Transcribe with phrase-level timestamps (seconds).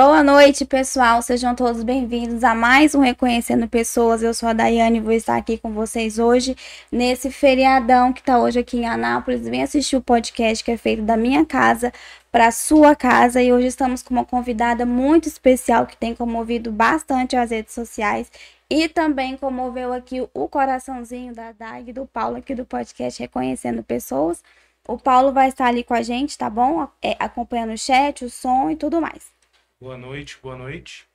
[0.00, 1.20] Boa noite, pessoal.
[1.20, 4.22] Sejam todos bem-vindos a mais um Reconhecendo Pessoas.
[4.22, 6.56] Eu sou a Daiane e vou estar aqui com vocês hoje
[6.92, 9.48] nesse feriadão que está hoje aqui em Anápolis.
[9.48, 11.92] Vem assistir o podcast que é feito da minha casa
[12.30, 17.34] para sua casa e hoje estamos com uma convidada muito especial que tem comovido bastante
[17.34, 18.30] as redes sociais
[18.70, 23.82] e também comoveu aqui o coraçãozinho da Dag e do Paulo aqui do podcast Reconhecendo
[23.82, 24.44] Pessoas.
[24.86, 26.86] O Paulo vai estar ali com a gente, tá bom?
[27.02, 29.36] É, acompanhando o chat, o som e tudo mais.
[29.80, 31.06] Boa noite, boa noite.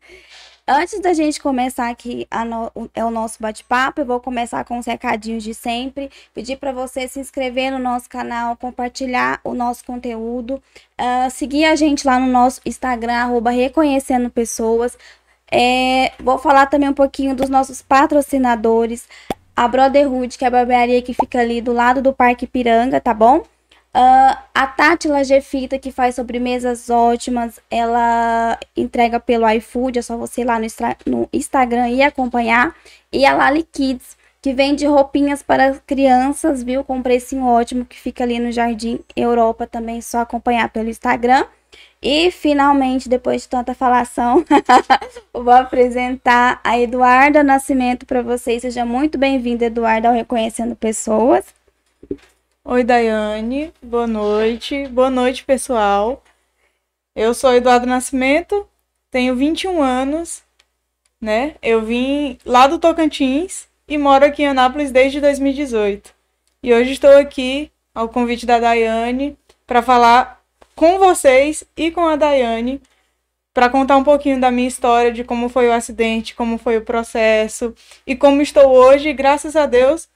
[0.65, 4.85] Antes da gente começar aqui no, é o nosso bate-papo, eu vou começar com os
[4.85, 6.09] recadinhos de sempre.
[6.33, 10.63] Pedir para você se inscrever no nosso canal, compartilhar o nosso conteúdo,
[10.97, 14.97] uh, seguir a gente lá no nosso Instagram, arroba Reconhecendo Pessoas.
[15.51, 19.09] É, vou falar também um pouquinho dos nossos patrocinadores.
[19.53, 23.13] A Brotherhood, que é a barbearia que fica ali do lado do Parque Piranga, tá
[23.13, 23.43] bom?
[23.93, 30.41] Uh, a Tátila Gefita, que faz sobremesas ótimas, ela entrega pelo iFood, é só você
[30.41, 30.67] ir lá no,
[31.05, 32.73] no Instagram e acompanhar.
[33.11, 36.85] E a Lali Kids, que vende roupinhas para crianças, viu?
[36.85, 41.45] Com precinho ótimo, que fica ali no Jardim Europa também, é só acompanhar pelo Instagram.
[42.01, 44.43] E finalmente, depois de tanta falação,
[45.33, 48.61] vou apresentar a Eduarda Nascimento para vocês.
[48.61, 51.45] Seja muito bem-vinda, Eduarda, ao Reconhecendo Pessoas.
[52.63, 53.73] Oi, Daiane.
[53.81, 54.87] Boa noite.
[54.87, 56.23] Boa noite, pessoal.
[57.15, 58.67] Eu sou Eduardo Nascimento,
[59.09, 60.43] tenho 21 anos,
[61.19, 61.55] né?
[61.59, 66.13] Eu vim lá do Tocantins e moro aqui em Anápolis desde 2018.
[66.61, 69.35] E hoje estou aqui ao convite da Daiane
[69.65, 70.39] para falar
[70.75, 72.79] com vocês e com a Daiane
[73.55, 76.85] para contar um pouquinho da minha história, de como foi o acidente, como foi o
[76.85, 77.73] processo
[78.05, 80.07] e como estou hoje, graças a Deus,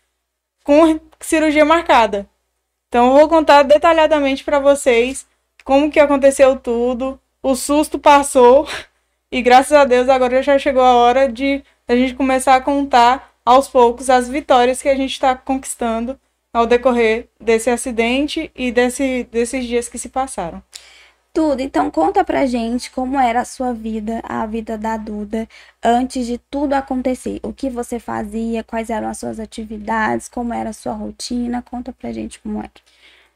[0.63, 2.29] com cirurgia marcada.
[2.95, 5.27] Então eu vou contar detalhadamente para vocês
[5.65, 7.19] como que aconteceu tudo.
[7.43, 8.65] O susto passou
[9.29, 13.33] e graças a Deus agora já chegou a hora de a gente começar a contar
[13.43, 16.17] aos poucos as vitórias que a gente está conquistando
[16.53, 20.63] ao decorrer desse acidente e desse, desses dias que se passaram.
[21.35, 21.59] Tudo.
[21.59, 25.49] Então conta pra gente como era a sua vida, a vida da Duda,
[25.83, 27.41] antes de tudo acontecer.
[27.43, 31.61] O que você fazia, quais eram as suas atividades, como era a sua rotina.
[31.61, 32.71] Conta pra gente como era.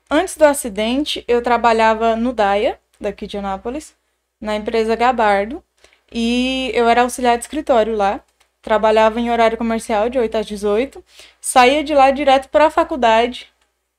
[0.09, 3.93] Antes do acidente, eu trabalhava no DAIA, daqui de Anápolis,
[4.39, 5.61] na empresa Gabardo,
[6.09, 8.21] e eu era auxiliar de escritório lá.
[8.61, 11.03] Trabalhava em horário comercial de 8 às 18,
[11.41, 13.51] saía de lá direto para a faculdade,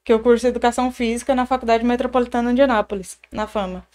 [0.05, 3.87] que eu curso Educação Física na Faculdade Metropolitana de Anápolis, na Fama.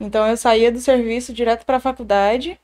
[0.00, 2.58] Então eu saía do serviço direto para a faculdade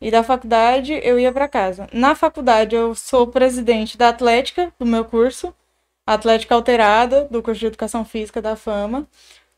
[0.00, 1.88] e da faculdade eu ia para casa.
[1.92, 5.54] Na faculdade eu sou presidente da Atlética do meu curso,
[6.06, 9.06] Atlética Alterada, do curso de Educação Física da Fama.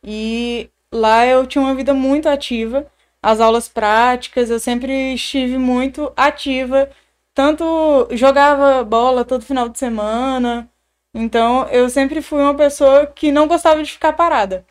[0.05, 2.87] E lá eu tinha uma vida muito ativa.
[3.23, 6.90] As aulas práticas, eu sempre estive muito ativa.
[7.34, 10.69] Tanto jogava bola todo final de semana,
[11.14, 14.64] então, eu sempre fui uma pessoa que não gostava de ficar parada.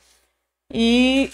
[0.73, 1.29] E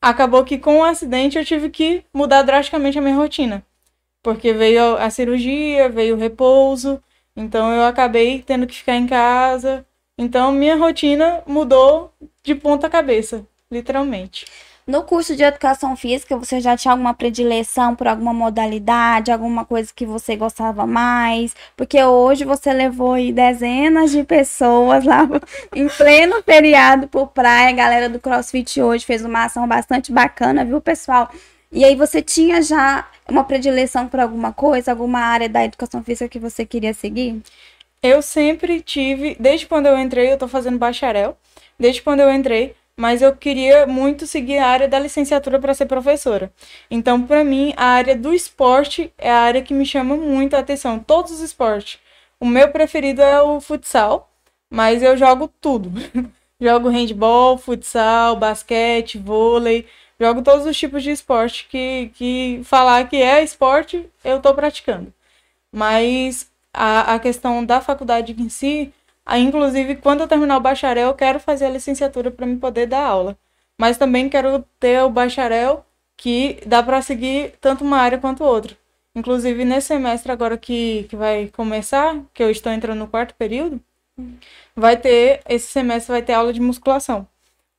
[0.00, 3.64] acabou que com o acidente eu tive que mudar drasticamente a minha rotina.
[4.22, 7.02] Porque veio a cirurgia, veio o repouso,
[7.36, 9.86] então eu acabei tendo que ficar em casa.
[10.18, 12.12] Então minha rotina mudou
[12.42, 14.46] de ponta cabeça, literalmente.
[14.86, 19.92] No curso de educação física, você já tinha alguma predileção por alguma modalidade, alguma coisa
[19.92, 21.56] que você gostava mais?
[21.76, 25.28] Porque hoje você levou aí dezenas de pessoas lá
[25.74, 27.70] em pleno feriado por praia.
[27.70, 31.32] A galera do CrossFit hoje fez uma ação bastante bacana, viu, pessoal?
[31.72, 36.28] E aí você tinha já uma predileção por alguma coisa, alguma área da educação física
[36.28, 37.42] que você queria seguir?
[38.00, 41.36] Eu sempre tive, desde quando eu entrei, eu tô fazendo bacharel.
[41.76, 45.86] Desde quando eu entrei, mas eu queria muito seguir a área da licenciatura para ser
[45.86, 46.50] professora.
[46.90, 50.60] Então, para mim, a área do esporte é a área que me chama muito a
[50.60, 51.98] atenção, todos os esportes.
[52.40, 54.30] O meu preferido é o futsal,
[54.70, 55.92] mas eu jogo tudo.
[56.60, 59.86] jogo handball, futsal, basquete, vôlei,
[60.18, 65.12] jogo todos os tipos de esporte que, que falar que é esporte, eu estou praticando.
[65.72, 68.92] Mas a, a questão da faculdade em si,
[69.26, 72.86] Aí, inclusive, quando eu terminar o bacharel, eu quero fazer a licenciatura para me poder
[72.86, 73.36] dar aula.
[73.76, 75.84] Mas também quero ter o bacharel
[76.16, 78.76] que dá para seguir tanto uma área quanto outra.
[79.14, 83.80] Inclusive, nesse semestre agora que, que vai começar, que eu estou entrando no quarto período,
[84.74, 87.26] vai ter, esse semestre vai ter aula de musculação.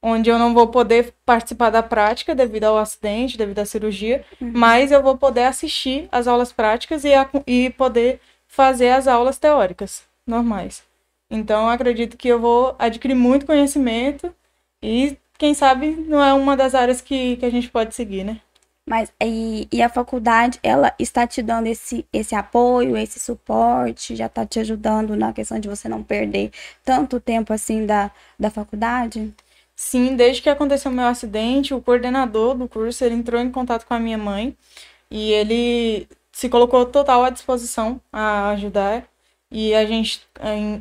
[0.01, 4.51] Onde eu não vou poder participar da prática devido ao acidente, devido à cirurgia, uhum.
[4.53, 9.37] mas eu vou poder assistir as aulas práticas e, a, e poder fazer as aulas
[9.37, 10.86] teóricas normais.
[11.29, 14.33] Então, acredito que eu vou adquirir muito conhecimento
[14.81, 18.41] e, quem sabe, não é uma das áreas que, que a gente pode seguir, né?
[18.87, 24.27] Mas e, e a faculdade, ela está te dando esse, esse apoio, esse suporte, já
[24.27, 26.51] está te ajudando na questão de você não perder
[26.85, 28.09] tanto tempo assim da,
[28.39, 29.33] da faculdade?
[29.75, 33.85] Sim, desde que aconteceu o meu acidente, o coordenador do curso, ele entrou em contato
[33.85, 34.55] com a minha mãe
[35.11, 39.05] e ele se colocou total à disposição a ajudar.
[39.51, 40.21] E a gente,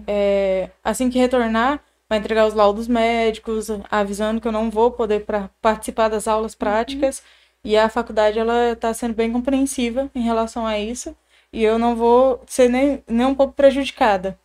[0.06, 5.24] é, assim que retornar, vai entregar os laudos médicos, avisando que eu não vou poder
[5.24, 6.58] pra, participar das aulas uhum.
[6.58, 7.18] práticas.
[7.18, 7.70] Uhum.
[7.70, 11.16] E a faculdade ela está sendo bem compreensiva em relação a isso.
[11.52, 14.38] E eu não vou ser nem, nem um pouco prejudicada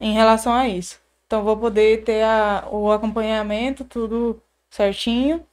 [0.00, 1.00] em relação a isso.
[1.26, 4.40] Então vou poder ter a, o acompanhamento, tudo
[4.70, 5.44] certinho.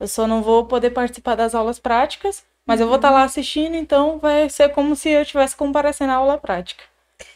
[0.00, 2.84] Eu só não vou poder participar das aulas práticas, mas uhum.
[2.84, 6.16] eu vou estar tá lá assistindo, então vai ser como se eu estivesse comparecendo à
[6.16, 6.84] aula prática.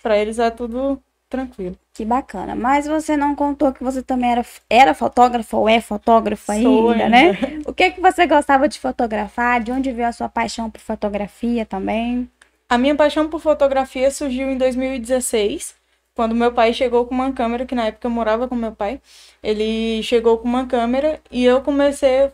[0.02, 1.76] Para eles é tudo tranquilo.
[1.94, 2.55] Que bacana.
[2.55, 7.08] Mas você não contou que você também era, era fotógrafa ou é fotógrafa ainda, ainda,
[7.08, 7.62] né?
[7.67, 9.62] O que que você gostava de fotografar?
[9.62, 12.31] De onde veio a sua paixão por fotografia também?
[12.69, 15.75] A minha paixão por fotografia surgiu em 2016,
[16.14, 19.00] quando meu pai chegou com uma câmera, que na época eu morava com meu pai.
[19.43, 22.31] Ele chegou com uma câmera e eu comecei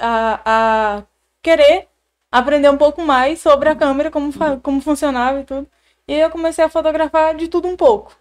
[0.00, 1.02] a, a
[1.42, 1.88] querer
[2.30, 5.66] aprender um pouco mais sobre a câmera, como, como funcionava e tudo.
[6.08, 8.16] E eu comecei a fotografar de tudo um pouco.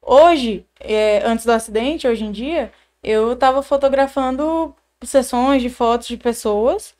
[0.00, 6.16] Hoje, é, antes do acidente, hoje em dia, eu estava fotografando sessões de fotos de
[6.16, 6.94] pessoas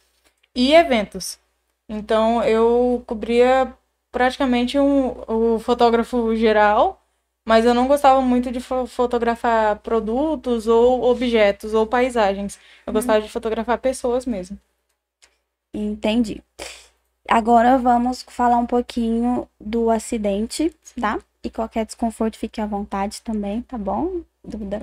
[0.55, 1.39] e eventos.
[1.89, 3.73] Então, eu cobria
[4.11, 7.03] praticamente um, o fotógrafo geral,
[7.45, 12.59] mas eu não gostava muito de fo fotografar produtos ou objetos ou paisagens.
[12.87, 12.95] Eu uhum.
[12.95, 14.59] gostava de fotografar pessoas mesmo.
[15.75, 16.43] Entendi.
[17.29, 21.19] Agora vamos falar um pouquinho do acidente, tá?
[21.43, 24.21] E qualquer desconforto fique à vontade também, tá bom?
[24.43, 24.83] Dúvida.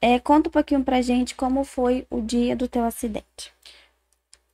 [0.00, 3.52] É, conta um pouquinho pra gente como foi o dia do teu acidente.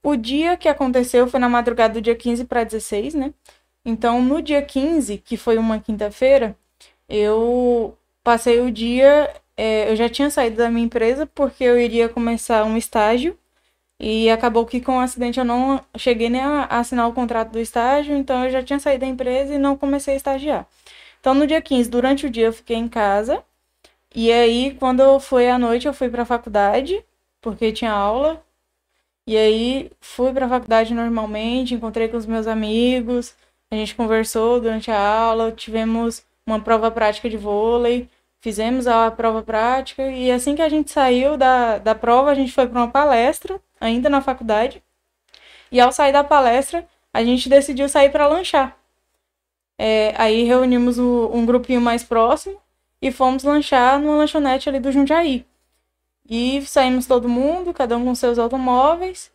[0.03, 3.33] O dia que aconteceu foi na madrugada do dia 15 para 16, né?
[3.85, 6.57] Então, no dia 15, que foi uma quinta-feira,
[7.09, 9.33] eu passei o dia.
[9.57, 13.37] É, eu já tinha saído da minha empresa porque eu iria começar um estágio.
[14.07, 17.59] E acabou que com o acidente eu não cheguei nem a assinar o contrato do
[17.59, 20.67] estágio, então eu já tinha saído da empresa e não comecei a estagiar.
[21.19, 23.43] Então, no dia 15, durante o dia, eu fiquei em casa.
[24.15, 27.03] E aí, quando fui à noite, eu fui para a faculdade,
[27.41, 28.45] porque tinha aula.
[29.27, 33.35] E aí, fui para a faculdade normalmente, encontrei com os meus amigos,
[33.71, 38.11] a gente conversou durante a aula, tivemos uma prova prática de vôlei,
[38.45, 40.07] fizemos a prova prática.
[40.11, 43.59] E assim que a gente saiu da, da prova, a gente foi para uma palestra,
[43.81, 44.83] ainda na faculdade.
[45.73, 48.77] E ao sair da palestra, a gente decidiu sair para lanchar.
[49.79, 52.61] É, aí reunimos o, um grupinho mais próximo
[53.01, 55.47] e fomos lanchar numa lanchonete ali do Jundiaí.
[56.29, 59.33] E saímos todo mundo, cada um com seus automóveis.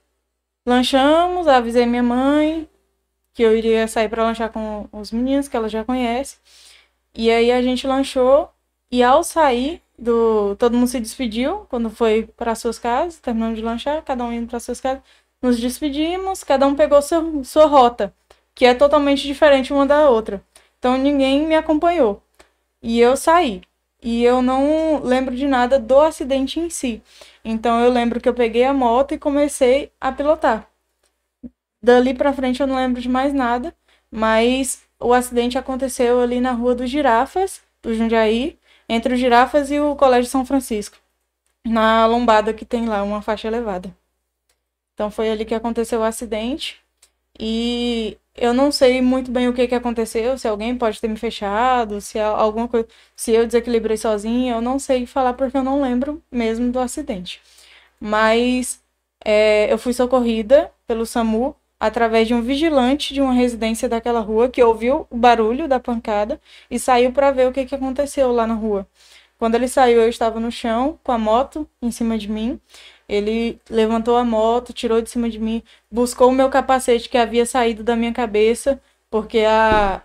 [0.64, 2.70] Lanchamos, avisei minha mãe
[3.34, 6.38] que eu iria sair para lanchar com os meninos que ela já conhece.
[7.16, 8.54] E aí a gente lanchou
[8.92, 13.64] e ao sair do todo mundo se despediu quando foi para suas casas, terminamos de
[13.64, 15.04] lanchar, cada um indo para suas casas.
[15.42, 18.14] Nos despedimos, cada um pegou seu, sua rota
[18.60, 20.44] que é totalmente diferente uma da outra.
[20.78, 22.22] Então ninguém me acompanhou.
[22.84, 23.62] E eu saí.
[24.04, 27.02] E eu não lembro de nada do acidente em si.
[27.42, 30.68] Então eu lembro que eu peguei a moto e comecei a pilotar.
[31.82, 33.74] Dali para frente eu não lembro de mais nada,
[34.12, 39.80] mas o acidente aconteceu ali na Rua dos Girafas, do Jundiaí, entre os Girafas e
[39.80, 40.98] o Colégio São Francisco,
[41.66, 43.96] na lombada que tem lá, uma faixa elevada.
[44.94, 46.78] Então foi ali que aconteceu o acidente.
[47.40, 51.16] E eu não sei muito bem o que, que aconteceu, se alguém pode ter me
[51.18, 55.82] fechado, se alguma coisa, se eu desequilibrei sozinha, eu não sei falar porque eu não
[55.82, 57.42] lembro mesmo do acidente.
[58.00, 58.82] Mas
[59.24, 64.50] é, eu fui socorrida pelo SAMU através de um vigilante de uma residência daquela rua
[64.50, 68.46] que ouviu o barulho da pancada e saiu para ver o que, que aconteceu lá
[68.46, 68.88] na rua.
[69.38, 72.60] Quando ele saiu, eu estava no chão com a moto em cima de mim
[73.10, 77.46] ele levantou a moto, tirou de cima de mim, buscou o meu capacete que havia
[77.46, 80.04] saído da minha cabeça, porque a,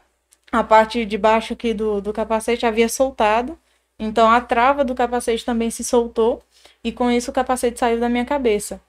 [0.50, 3.58] a parte de baixo aqui do, do capacete havia soltado.
[3.98, 6.42] Então a trava do capacete também se soltou
[6.82, 8.80] e com isso o capacete saiu da minha cabeça.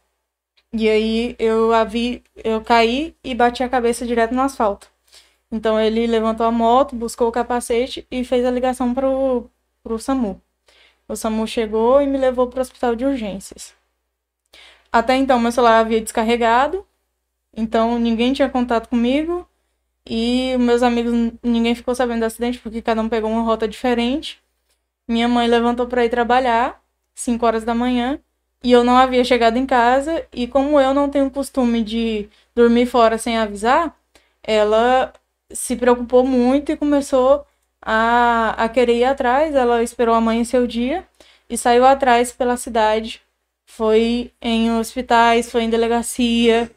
[0.77, 4.89] E aí eu a vi, eu caí e bati a cabeça direto no asfalto.
[5.49, 9.49] Então ele levantou a moto, buscou o capacete e fez a ligação pro,
[9.81, 10.41] pro SAMU.
[11.07, 13.73] O SAMU chegou e me levou para o hospital de urgências.
[14.91, 16.85] Até então, meu celular havia descarregado,
[17.55, 19.47] então ninguém tinha contato comigo.
[20.05, 24.41] E meus amigos, ninguém ficou sabendo do acidente, porque cada um pegou uma rota diferente.
[25.07, 26.81] Minha mãe levantou para ir trabalhar,
[27.15, 28.19] 5 horas da manhã,
[28.65, 30.25] e eu não havia chegado em casa.
[30.33, 33.95] E como eu não tenho costume de dormi fora sem avisar,
[34.43, 35.13] ela
[35.51, 37.45] se preocupou muito e começou
[37.79, 39.53] a, a querer ir atrás.
[39.53, 41.07] Ela esperou amanhecer o dia
[41.47, 43.21] e saiu atrás pela cidade.
[43.67, 46.71] Foi em hospitais, foi em delegacia.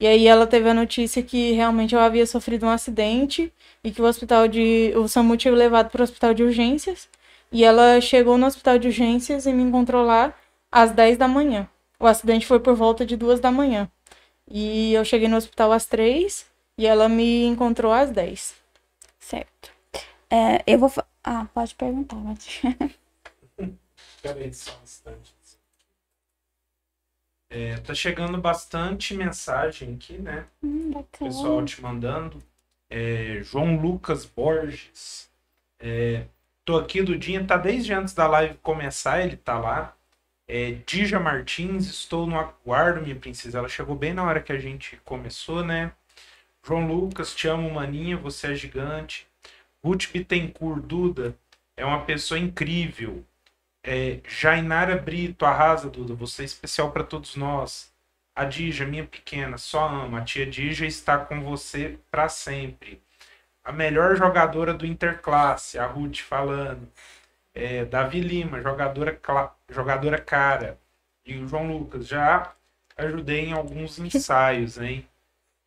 [0.00, 3.52] E aí ela teve a notícia que realmente eu havia sofrido um acidente
[3.84, 4.94] e que o hospital de.
[4.96, 7.08] O SAMU tinha levado para o hospital de urgências.
[7.52, 10.34] E ela chegou no hospital de urgências e me encontrou lá
[10.70, 11.68] às 10 da manhã.
[11.98, 13.90] O acidente foi por volta de duas da manhã.
[14.48, 16.46] E eu cheguei no hospital às três
[16.76, 18.54] e ela me encontrou às 10.
[19.18, 19.72] Certo.
[20.30, 20.90] É, eu vou.
[21.22, 22.62] Ah, pode perguntar, Mati.
[24.22, 25.34] Peraí, só um instante.
[27.52, 30.46] É, tá chegando bastante mensagem aqui, né?
[30.62, 31.30] Hum, bacana.
[31.30, 32.40] pessoal te mandando.
[32.88, 35.28] É, João Lucas Borges.
[35.80, 36.26] É,
[36.64, 39.96] tô aqui do dia, tá desde antes da live começar, ele tá lá.
[40.52, 43.58] É, Dija Martins, estou no aguardo, minha princesa.
[43.58, 45.92] Ela chegou bem na hora que a gente começou, né?
[46.66, 49.28] João Lucas, te amo, maninha, você é gigante.
[49.80, 51.36] Ruth Bittencourt, Duda,
[51.76, 53.24] é uma pessoa incrível.
[53.84, 57.92] É, Jainara Brito, arrasa, Duda, você é especial para todos nós.
[58.34, 60.18] A Dija, minha pequena, só ama.
[60.18, 63.00] A tia Dija está com você para sempre.
[63.62, 66.88] A melhor jogadora do Interclasse, a Ruth falando.
[67.54, 69.20] É, Davi Lima, jogadora,
[69.68, 70.80] jogadora cara.
[71.24, 72.54] E o João Lucas, já
[72.96, 75.08] ajudei em alguns ensaios, hein?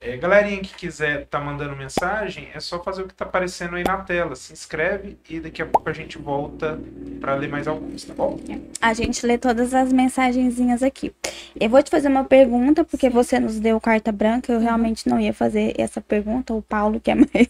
[0.05, 3.85] É, galerinha que quiser tá mandando mensagem, é só fazer o que tá aparecendo aí
[3.85, 4.35] na tela.
[4.35, 6.77] Se inscreve e daqui a pouco a gente volta
[7.21, 8.37] para ler mais alguns, tá bom?
[8.81, 11.13] A gente lê todas as mensagenzinhas aqui.
[11.57, 14.51] Eu vou te fazer uma pergunta, porque você nos deu carta branca.
[14.51, 16.53] Eu realmente não ia fazer essa pergunta.
[16.53, 17.47] O Paulo, que é mais.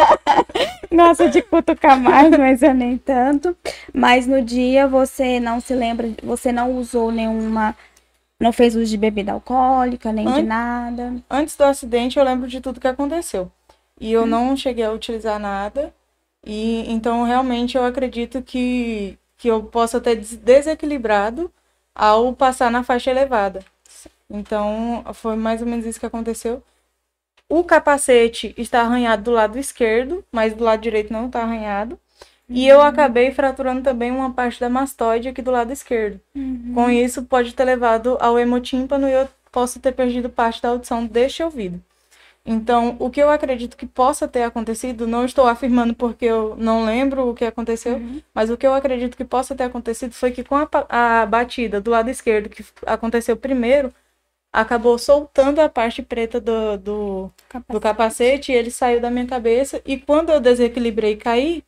[0.90, 3.54] Nossa, de cutucar mais, mas eu nem tanto.
[3.92, 7.76] Mas no dia você não se lembra, você não usou nenhuma.
[8.40, 11.22] Não fez uso de bebida alcoólica, nem de nada.
[11.30, 13.50] Antes do acidente, eu lembro de tudo que aconteceu.
[13.98, 15.94] E eu não cheguei a utilizar nada.
[16.44, 21.50] E então, realmente, eu acredito que, que eu possa ter des- desequilibrado
[21.94, 23.64] ao passar na faixa elevada.
[24.30, 26.62] Então, foi mais ou menos isso que aconteceu.
[27.48, 31.98] O capacete está arranhado do lado esquerdo, mas do lado direito não está arranhado.
[32.48, 36.20] E eu acabei fraturando também uma parte da mastoide aqui do lado esquerdo.
[36.74, 41.06] Com isso, pode ter levado ao hemotímpano e eu posso ter perdido parte da audição
[41.06, 41.82] deste ouvido.
[42.48, 46.84] Então, o que eu acredito que possa ter acontecido, não estou afirmando porque eu não
[46.84, 48.00] lembro o que aconteceu,
[48.32, 51.80] mas o que eu acredito que possa ter acontecido foi que com a, a batida
[51.80, 53.92] do lado esquerdo, que aconteceu primeiro,
[54.52, 57.32] acabou soltando a parte preta do, do,
[57.68, 59.82] do capacete e ele saiu da minha cabeça.
[59.84, 61.64] E quando eu desequilibrei e caí,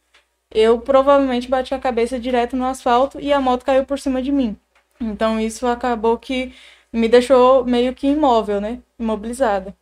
[0.53, 4.33] eu provavelmente bati a cabeça direto no asfalto e a moto caiu por cima de
[4.33, 4.57] mim.
[5.01, 6.53] Então isso acabou que
[6.93, 8.79] me deixou meio que imóvel, né?
[8.99, 9.75] Imobilizada.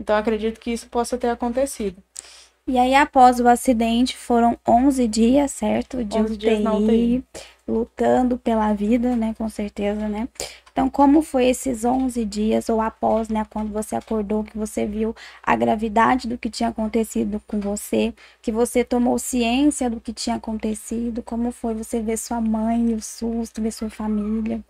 [0.00, 2.02] Então acredito que isso possa ter acontecido.
[2.66, 6.04] E aí, após o acidente, foram 11 dias, certo?
[6.04, 7.24] De 11 dias na UTI.
[7.66, 9.34] lutando pela vida, né?
[9.38, 10.28] Com certeza, né?
[10.78, 13.44] Então, como foi esses 11 dias, ou após, né?
[13.50, 18.52] Quando você acordou, que você viu a gravidade do que tinha acontecido com você, que
[18.52, 23.60] você tomou ciência do que tinha acontecido, como foi você ver sua mãe, o susto,
[23.60, 24.62] ver sua família?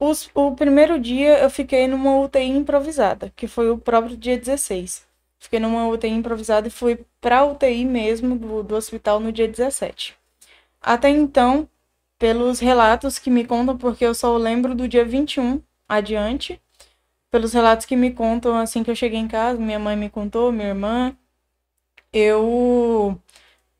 [0.00, 5.06] Os- o primeiro dia eu fiquei numa UTI improvisada, que foi o próprio dia 16.
[5.38, 10.16] Fiquei numa UTI improvisada e fui pra UTI mesmo do, do hospital no dia 17.
[10.80, 11.68] Até então,
[12.18, 16.60] pelos relatos que me contam, porque eu só lembro do dia 21 adiante,
[17.30, 20.52] pelos relatos que me contam assim que eu cheguei em casa, minha mãe me contou,
[20.52, 21.16] minha irmã,
[22.12, 23.20] eu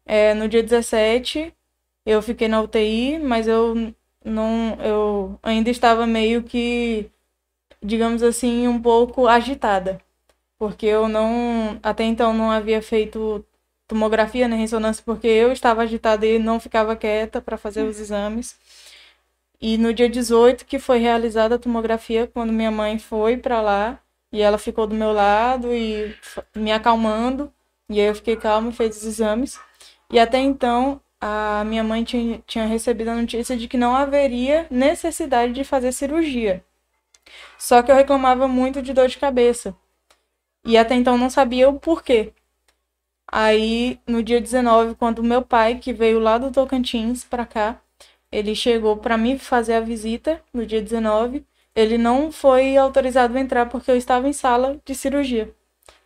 [0.05, 1.53] é, no dia 17
[2.07, 3.93] eu fiquei na UTI, mas eu
[4.25, 7.11] não, eu ainda estava meio que,
[7.83, 10.01] digamos assim, um pouco agitada,
[10.59, 13.45] porque eu não, até então não havia feito
[13.87, 18.57] tomografia nem ressonância, porque eu estava agitada e não ficava quieta para fazer os exames.
[19.61, 23.99] E no dia 18 que foi realizada a tomografia, quando minha mãe foi para lá,
[24.33, 26.15] e ela ficou do meu lado e
[26.55, 27.53] me acalmando,
[27.89, 29.59] e aí eu fiquei calma e fez os exames.
[30.11, 34.67] E até então, a minha mãe tinha, tinha recebido a notícia de que não haveria
[34.71, 36.65] necessidade de fazer cirurgia.
[37.59, 39.75] Só que eu reclamava muito de dor de cabeça.
[40.65, 42.33] E até então não sabia o porquê.
[43.31, 47.81] Aí, no dia 19, quando meu pai, que veio lá do Tocantins para cá,
[48.31, 51.45] ele chegou para mim fazer a visita no dia 19.
[51.75, 55.53] Ele não foi autorizado a entrar porque eu estava em sala de cirurgia.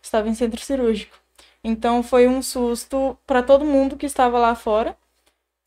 [0.01, 1.17] Estava em centro cirúrgico.
[1.63, 4.97] Então foi um susto para todo mundo que estava lá fora.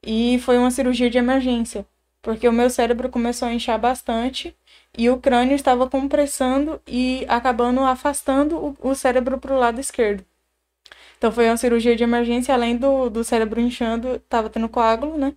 [0.06, 1.87] E foi uma cirurgia de emergência,
[2.20, 4.54] porque o meu cérebro começou a inchar bastante
[4.96, 10.25] e o crânio estava compressando e acabando afastando o, cérebro para o lado esquerdo.
[11.18, 15.35] Então foi uma cirurgia de emergência, além do, do cérebro inchando, estava tendo coágulo, né?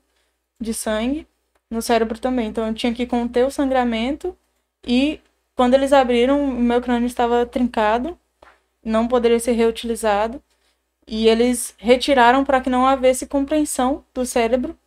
[0.60, 1.28] De sangue
[1.70, 2.48] no cérebro também.
[2.48, 4.38] Então eu tinha que conter o sangramento
[4.86, 5.20] e
[5.56, 8.18] quando eles abriram, o meu crânio estava trincado,
[8.84, 10.42] não poderia ser reutilizado.
[11.08, 14.78] E eles retiraram para que não houvesse compreensão do cérebro,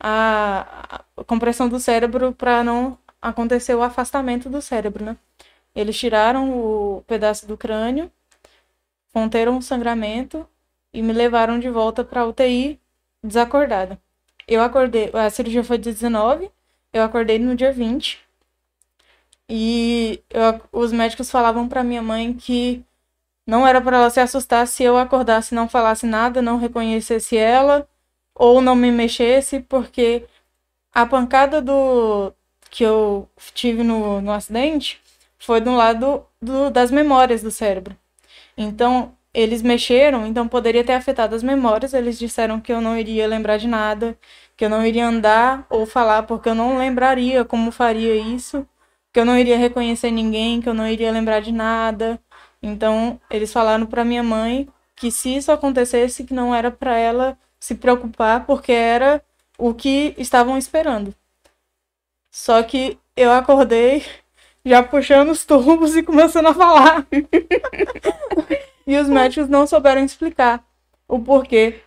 [0.00, 5.16] a, a compressão do cérebro para não acontecer o afastamento do cérebro, né?
[5.74, 8.10] Eles tiraram o pedaço do crânio,
[9.16, 10.46] conteram o sangramento
[10.92, 12.78] e me levaram de volta para UTI
[13.24, 13.98] desacordada.
[14.46, 16.50] Eu acordei, a cirurgia foi dia 19,
[16.92, 18.20] eu acordei no dia 20.
[19.48, 22.84] E eu, os médicos falavam para minha mãe que
[23.46, 27.88] não era para ela se assustar se eu acordasse não falasse nada, não reconhecesse ela
[28.34, 30.26] ou não me mexesse, porque
[30.92, 32.34] a pancada do
[32.70, 35.00] que eu tive no, no acidente
[35.38, 37.96] foi do lado do, das memórias do cérebro.
[38.56, 41.92] Então, eles mexeram, então poderia ter afetado as memórias.
[41.92, 44.18] Eles disseram que eu não iria lembrar de nada,
[44.56, 48.66] que eu não iria andar ou falar porque eu não lembraria como faria isso,
[49.12, 52.18] que eu não iria reconhecer ninguém, que eu não iria lembrar de nada.
[52.62, 57.38] Então, eles falaram para minha mãe que se isso acontecesse, que não era para ela
[57.60, 59.22] se preocupar, porque era
[59.58, 61.14] o que estavam esperando.
[62.30, 64.04] Só que eu acordei
[64.66, 67.06] já puxando os tubos e começando a falar.
[68.84, 70.64] e os médicos não souberam explicar
[71.06, 71.80] o porquê.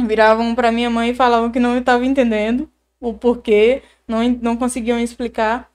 [0.00, 5.00] Viravam para minha mãe e falavam que não estava entendendo o porquê, não, não conseguiam
[5.00, 5.68] explicar.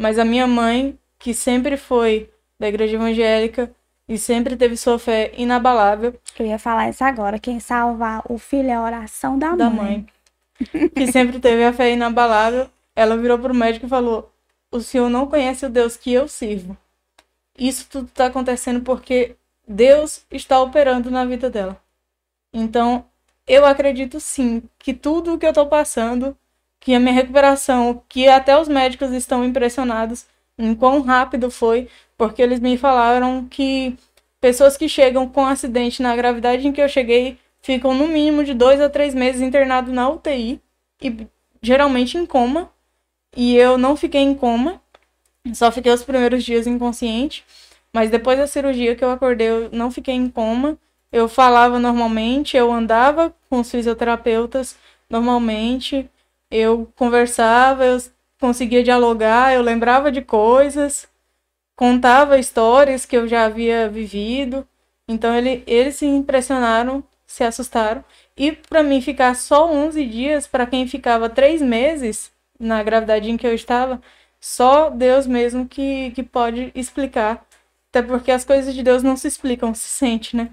[0.00, 3.70] Mas a minha mãe, que sempre foi da igreja evangélica
[4.08, 6.14] e sempre teve sua fé inabalável.
[6.38, 7.38] Eu ia falar isso agora.
[7.38, 10.06] Quem salva o filho é a oração da, da mãe.
[10.64, 10.88] mãe.
[10.88, 12.66] que sempre teve a fé inabalável.
[12.96, 14.32] Ela virou para o médico e falou:
[14.70, 16.76] O senhor não conhece o Deus que eu sirvo.
[17.58, 21.80] Isso tudo está acontecendo porque Deus está operando na vida dela.
[22.52, 23.04] Então,
[23.46, 26.36] eu acredito sim que tudo o que eu estou passando,
[26.80, 30.26] que a minha recuperação, que até os médicos estão impressionados
[30.58, 33.96] em quão rápido foi, porque eles me falaram que
[34.40, 38.54] pessoas que chegam com acidente na gravidade em que eu cheguei ficam no mínimo de
[38.54, 40.60] dois a três meses internados na UTI
[41.02, 41.26] e
[41.62, 42.70] geralmente em coma.
[43.36, 44.80] E eu não fiquei em coma,
[45.54, 47.44] só fiquei os primeiros dias inconsciente.
[47.92, 50.78] Mas depois da cirurgia que eu acordei, eu não fiquei em coma.
[51.10, 54.76] Eu falava normalmente, eu andava com os fisioterapeutas
[55.08, 56.08] normalmente,
[56.50, 57.98] eu conversava, eu
[58.40, 61.08] conseguia dialogar, eu lembrava de coisas,
[61.76, 64.66] contava histórias que eu já havia vivido.
[65.08, 68.04] Então ele, eles se impressionaram, se assustaram.
[68.36, 73.36] E para mim ficar só 11 dias, para quem ficava três meses na gravidade em
[73.36, 74.00] que eu estava,
[74.40, 77.46] só Deus mesmo que, que pode explicar
[77.90, 80.50] até porque as coisas de Deus não se explicam, se sente, né?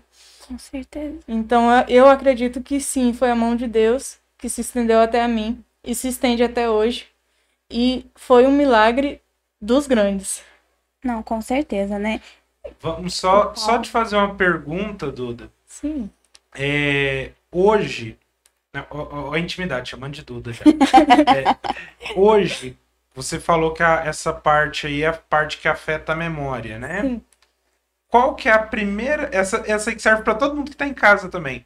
[0.47, 1.19] Com certeza.
[1.27, 5.27] Então eu acredito que sim, foi a mão de Deus que se estendeu até a
[5.27, 7.07] mim e se estende até hoje.
[7.69, 9.21] E foi um milagre
[9.59, 10.43] dos grandes.
[11.03, 12.21] Não, com certeza, né?
[12.79, 15.51] Vamos só, só te fazer uma pergunta, Duda.
[15.67, 16.09] Sim.
[16.53, 18.17] É, hoje,
[18.79, 20.63] a, intimidade, chamando de Duda já.
[20.65, 22.77] é, hoje,
[23.13, 27.01] você falou que a, essa parte aí é a parte que afeta a memória, né?
[27.01, 27.21] Sim.
[28.07, 29.29] Qual que é a primeira.
[29.31, 31.65] Essa, essa aí que serve para todo mundo que está em casa também.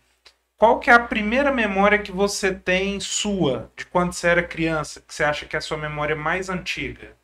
[0.58, 5.00] Qual que é a primeira memória que você tem sua de quando você era criança,
[5.00, 7.16] que você acha que é a sua memória mais antiga?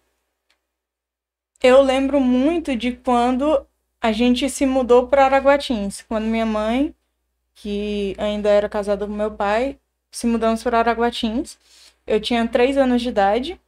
[1.62, 3.66] Eu lembro muito de quando
[4.02, 6.96] a gente se mudou para Araguatins, quando minha mãe,
[7.56, 9.80] que ainda era casada com meu pai,
[10.12, 11.58] se mudamos para Araguatins.
[12.06, 13.60] Eu tinha três anos de idade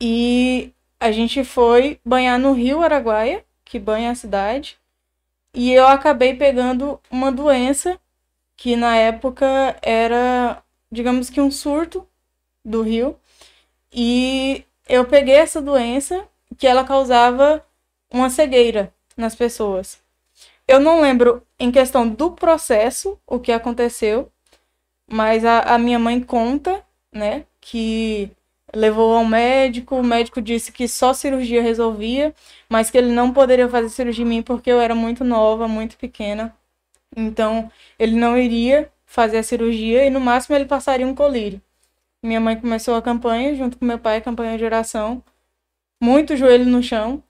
[0.00, 4.78] e a gente foi banhar no rio Araguaia, que banha a cidade.
[5.54, 7.98] E eu acabei pegando uma doença
[8.56, 12.06] que na época era, digamos que um surto
[12.64, 13.18] do rio.
[13.92, 16.26] E eu peguei essa doença
[16.58, 17.64] que ela causava
[18.12, 19.98] uma cegueira nas pessoas.
[20.68, 24.32] Eu não lembro em questão do processo o que aconteceu,
[25.06, 28.30] mas a, a minha mãe conta, né, que
[28.74, 32.34] levou ao médico, o médico disse que só cirurgia resolvia,
[32.68, 35.96] mas que ele não poderia fazer cirurgia em mim porque eu era muito nova, muito
[35.98, 36.56] pequena.
[37.16, 41.60] Então, ele não iria fazer a cirurgia e no máximo ele passaria um colírio.
[42.22, 45.22] Minha mãe começou a campanha junto com meu pai, campanha de oração,
[46.00, 47.22] muito joelho no chão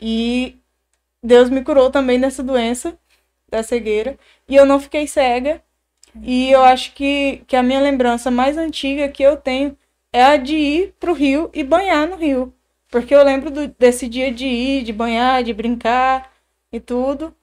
[0.00, 0.58] e
[1.22, 2.98] Deus me curou também dessa doença,
[3.52, 5.62] da cegueira, e eu não fiquei cega.
[6.22, 9.76] E eu acho que, que a minha lembrança mais antiga que eu tenho
[10.12, 12.52] é a de ir pro rio e banhar no rio.
[12.90, 16.30] Porque eu lembro do, desse dia de ir, de banhar, de brincar
[16.70, 17.34] e tudo.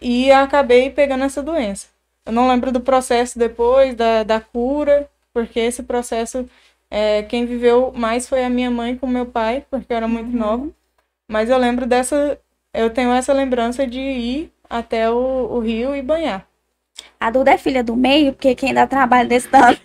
[0.00, 1.88] E acabei pegando essa doença.
[2.26, 6.48] Eu não lembro do processo depois, da, da cura, porque esse processo,
[6.90, 10.30] é, quem viveu mais foi a minha mãe com meu pai, porque eu era muito
[10.32, 10.38] uhum.
[10.38, 10.70] nova.
[11.28, 12.38] Mas eu lembro dessa.
[12.72, 16.46] Eu tenho essa lembrança de ir até o, o rio e banhar.
[17.20, 19.80] A Duda é filha do meio, porque quem dá trabalho desse tanto.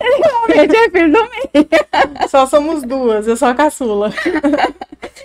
[0.00, 2.28] Realmente é filho do meio.
[2.28, 4.12] Só somos duas, eu sou a caçula.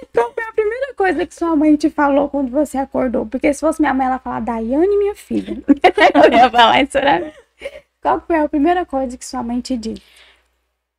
[0.10, 3.26] Então foi a primeira coisa que sua mãe te falou quando você acordou.
[3.26, 5.62] Porque se fosse minha mãe, ela falar Daiane, minha filha.
[5.67, 6.97] eu ia falar isso?
[8.02, 10.02] Qual foi a primeira coisa que sua mãe te disse?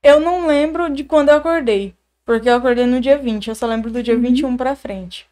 [0.03, 1.94] Eu não lembro de quando eu acordei.
[2.24, 3.48] Porque eu acordei no dia 20.
[3.48, 4.20] Eu só lembro do dia uhum.
[4.20, 5.27] 21 pra frente.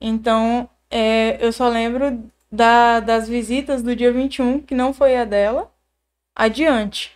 [0.00, 5.24] Então, é, eu só lembro da, das visitas do dia 21, que não foi a
[5.24, 5.72] dela,
[6.36, 7.12] adiante.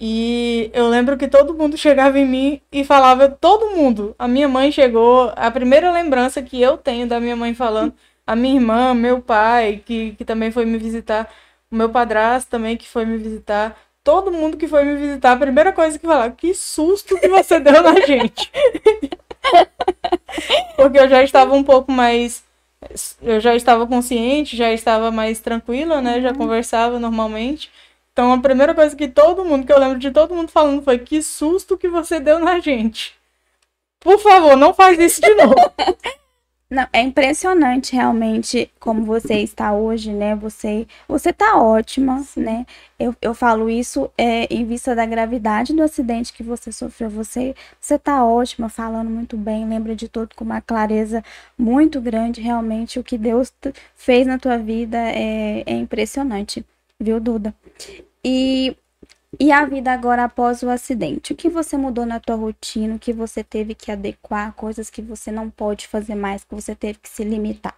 [0.00, 4.14] E eu lembro que todo mundo chegava em mim e falava, todo mundo.
[4.18, 7.94] A minha mãe chegou, a primeira lembrança que eu tenho da minha mãe falando,
[8.26, 11.30] a minha irmã, meu pai, que, que também foi me visitar,
[11.70, 15.36] o meu padrasto também que foi me visitar, todo mundo que foi me visitar, a
[15.36, 18.50] primeira coisa que falava, que susto que você deu na gente.
[20.76, 22.42] Porque eu já estava um pouco mais
[23.22, 26.20] eu já estava consciente, já estava mais tranquila, né?
[26.20, 26.36] Já uhum.
[26.36, 27.70] conversava normalmente.
[28.12, 30.98] Então a primeira coisa que todo mundo, que eu lembro de todo mundo falando foi
[30.98, 33.14] que susto que você deu na gente.
[34.00, 35.54] Por favor, não faz isso de novo.
[36.70, 40.34] Não, é impressionante realmente como você está hoje, né?
[40.36, 42.42] Você, você tá ótima, Sim.
[42.42, 42.66] né?
[42.98, 47.08] Eu, eu falo isso é, em vista da gravidade do acidente que você sofreu.
[47.08, 51.24] Você, você tá ótima, falando muito bem, lembra de tudo com uma clareza
[51.56, 52.42] muito grande.
[52.42, 53.50] Realmente, o que Deus
[53.96, 56.62] fez na tua vida é, é impressionante,
[57.00, 57.54] viu, Duda?
[58.22, 58.76] E
[59.38, 61.32] e a vida agora após o acidente?
[61.32, 62.94] O que você mudou na tua rotina?
[62.94, 64.54] O que você teve que adequar?
[64.54, 67.76] Coisas que você não pode fazer mais, que você teve que se limitar?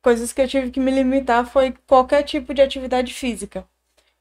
[0.00, 3.64] Coisas que eu tive que me limitar foi qualquer tipo de atividade física.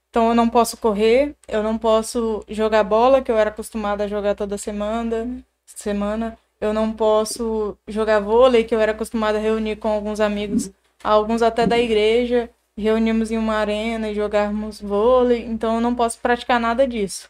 [0.09, 4.07] Então eu não posso correr, eu não posso jogar bola, que eu era acostumada a
[4.07, 6.37] jogar toda semana, semana.
[6.59, 10.69] Eu não posso jogar vôlei, que eu era acostumada a reunir com alguns amigos,
[11.01, 12.49] alguns até da igreja
[12.81, 17.29] reunirmos em uma arena e jogarmos vôlei, então eu não posso praticar nada disso.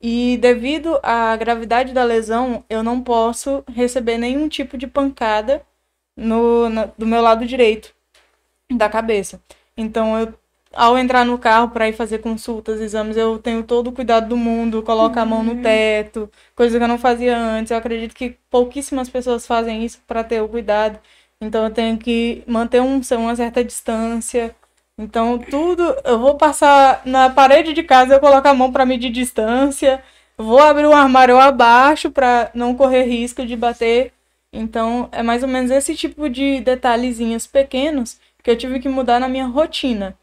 [0.00, 5.62] E devido à gravidade da lesão, eu não posso receber nenhum tipo de pancada
[6.16, 7.94] no, na, do meu lado direito
[8.70, 9.40] da cabeça.
[9.76, 10.34] Então, eu,
[10.72, 14.36] ao entrar no carro para ir fazer consultas, exames, eu tenho todo o cuidado do
[14.36, 15.22] mundo, coloco uhum.
[15.22, 15.62] a mão no uhum.
[15.62, 17.70] teto, coisa que eu não fazia antes.
[17.70, 20.98] Eu acredito que pouquíssimas pessoas fazem isso para ter o cuidado.
[21.40, 24.54] Então eu tenho que manter um, uma certa distância.
[24.98, 29.10] Então tudo, eu vou passar na parede de casa, eu coloco a mão para medir
[29.10, 30.02] distância.
[30.38, 34.12] Vou abrir o armário abaixo para não correr risco de bater.
[34.52, 39.20] Então é mais ou menos esse tipo de detalhezinhos pequenos que eu tive que mudar
[39.20, 40.16] na minha rotina.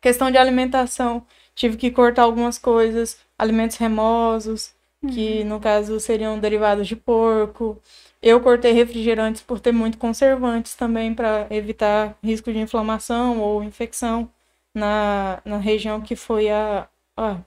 [0.00, 5.10] Questão de alimentação, tive que cortar algumas coisas, alimentos remosos, uhum.
[5.10, 7.78] que no caso seriam derivados de porco.
[8.22, 14.30] Eu cortei refrigerantes por ter muito conservantes também para evitar risco de inflamação ou infecção
[14.74, 17.38] na, na região que foi a, a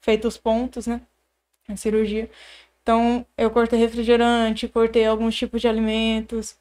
[0.00, 1.00] feito os pontos, né?
[1.68, 2.30] A cirurgia.
[2.82, 6.56] Então, eu cortei refrigerante, cortei alguns tipos de alimentos.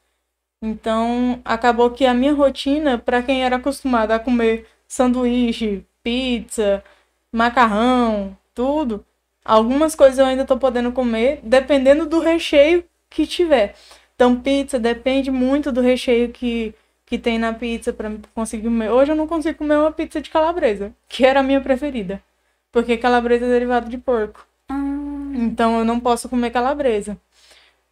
[0.62, 6.84] Então, acabou que a minha rotina, para quem era acostumado a comer sanduíche, pizza,
[7.32, 9.06] macarrão, tudo,
[9.46, 13.76] algumas coisas eu ainda tô podendo comer, dependendo do recheio que tiver.
[14.16, 16.74] Então, pizza depende muito do recheio que,
[17.06, 18.90] que tem na pizza para conseguir comer.
[18.90, 22.22] Hoje eu não consigo comer uma pizza de calabresa, que era a minha preferida.
[22.72, 24.46] Porque calabresa é derivado de porco.
[24.70, 24.76] Ah.
[25.36, 27.18] Então eu não posso comer calabresa.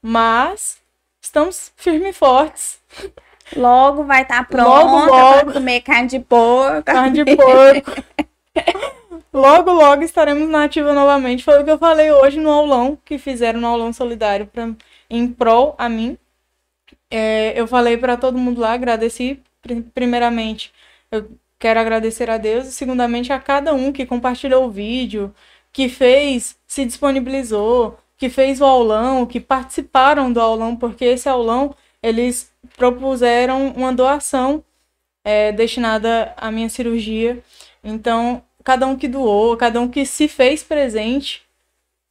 [0.01, 0.78] Mas
[1.21, 2.80] estamos firmes e fortes.
[3.56, 5.39] Logo vai estar tá pronto logo, logo.
[5.45, 6.84] para comer carne de porco.
[6.84, 7.91] Carne de porco.
[9.32, 11.43] logo, logo estaremos na ativa novamente.
[11.43, 14.71] Foi o que eu falei hoje no aulão, que fizeram no aulão solidário para
[15.10, 16.18] em prol a mim.
[17.10, 19.41] É, eu falei para todo mundo lá, agradeci
[19.94, 20.74] primeiramente.
[21.12, 25.34] Eu quero agradecer a Deus e segundamente a cada um que compartilhou o vídeo,
[25.72, 31.76] que fez, se disponibilizou, que fez o aulão, que participaram do aulão, porque esse aulão
[32.02, 34.63] eles propuseram uma doação
[35.24, 37.44] é, destinada à minha cirurgia.
[37.84, 41.44] Então, cada um que doou, cada um que se fez presente,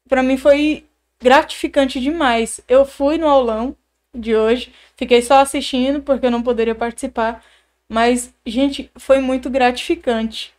[0.09, 0.85] para mim foi
[1.25, 2.61] gratificante demais.
[2.69, 3.75] Eu fui no aulão
[4.15, 7.43] de hoje, fiquei só assistindo porque eu não poderia participar,
[7.89, 10.53] mas gente, foi muito gratificante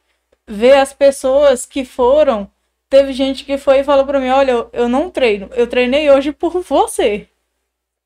[0.48, 2.50] ver as pessoas que foram
[2.90, 6.32] teve gente que foi e falou pra mim: Olha, eu não treino, eu treinei hoje
[6.34, 7.28] por você.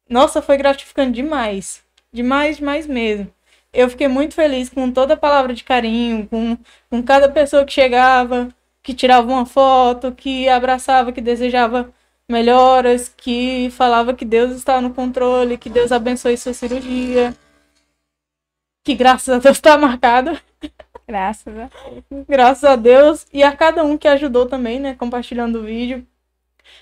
[0.10, 1.84] Nossa, foi gratificante demais.
[2.12, 3.32] Demais, demais mesmo.
[3.72, 6.58] Eu fiquei muito feliz com toda a palavra de carinho, com,
[6.89, 8.50] com cada pessoa que chegava,
[8.84, 11.93] que tirava uma foto, que abraçava, que desejava
[12.30, 17.36] melhoras, que falava que Deus está no controle, que Deus abençoe sua cirurgia.
[18.84, 20.39] Que graças a Deus está marcado.
[21.08, 21.70] Graças a
[22.28, 23.26] Graças a Deus.
[23.34, 24.94] E a cada um que ajudou também, né?
[24.94, 26.06] Compartilhando o vídeo.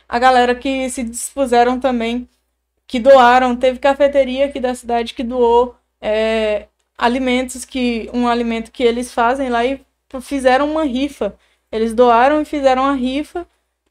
[0.07, 2.27] A galera que se dispuseram também,
[2.85, 3.55] que doaram.
[3.55, 9.49] Teve cafeteria aqui da cidade que doou é, alimentos, que um alimento que eles fazem
[9.49, 9.79] lá e
[10.21, 11.37] fizeram uma rifa.
[11.71, 13.47] Eles doaram e fizeram a rifa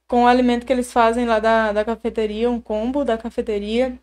[0.09, 3.99] com o alimento que eles fazem lá da, da cafeteria, um combo da cafeteria.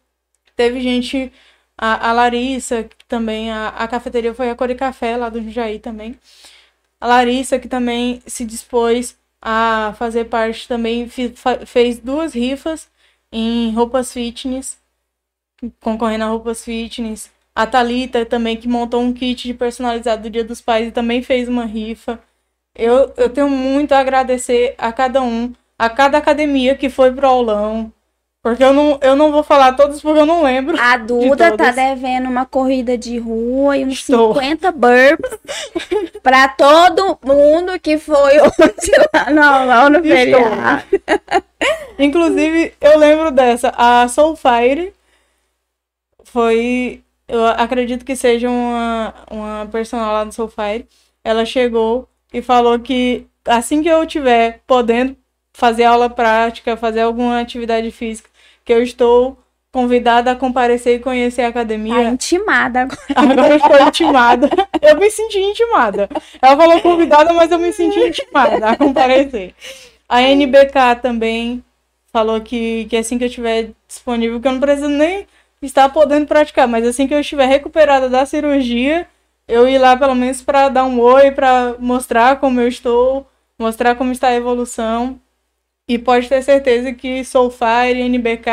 [0.55, 1.31] Teve gente
[1.77, 5.41] a, a Larissa, que também, a, a cafeteria foi a Cor e Café, lá do
[5.41, 6.19] Jundiaí também.
[6.99, 11.33] A Larissa, que também se dispôs a fazer parte, também fi,
[11.65, 12.89] fez duas rifas
[13.31, 14.77] em roupas fitness,
[15.81, 17.31] concorrendo a roupas fitness.
[17.55, 21.21] A Thalita também, que montou um kit de personalizado do Dia dos Pais e também
[21.21, 22.19] fez uma rifa.
[22.75, 25.53] Eu, eu tenho muito a agradecer a cada um,
[25.85, 27.91] a cada academia que foi pro aulão,
[28.43, 30.77] porque eu não, eu não vou falar todos porque eu não lembro.
[30.77, 34.33] A Duda de tá devendo uma corrida de rua e uns Estou.
[34.33, 35.39] 50 burps
[36.21, 40.83] pra todo mundo que foi hoje lá no aulão no feriado.
[41.97, 43.73] Inclusive, eu lembro dessa.
[43.77, 44.93] A Soulfire
[46.25, 47.01] foi.
[47.25, 50.85] Eu acredito que seja uma, uma personal lá do Soulfire.
[51.23, 55.15] Ela chegou e falou que assim que eu tiver podendo
[55.53, 58.29] fazer aula prática, fazer alguma atividade física,
[58.65, 59.37] que eu estou
[59.71, 61.95] convidada a comparecer e conhecer a academia.
[61.95, 62.99] Tá intimada agora.
[63.15, 64.49] Agora estou intimada.
[64.79, 66.07] Eu me senti intimada.
[66.39, 69.55] Ela falou convidada, mas eu me senti intimada a comparecer.
[70.07, 71.63] A NBK também
[72.11, 75.25] falou que, que assim que eu estiver disponível, que eu não preciso nem
[75.59, 79.07] estar podendo praticar, mas assim que eu estiver recuperada da cirurgia,
[79.47, 83.25] eu ir lá pelo menos para dar um oi, para mostrar como eu estou,
[83.57, 85.19] mostrar como está a evolução.
[85.87, 88.49] E pode ter certeza que Soulfire, NBK,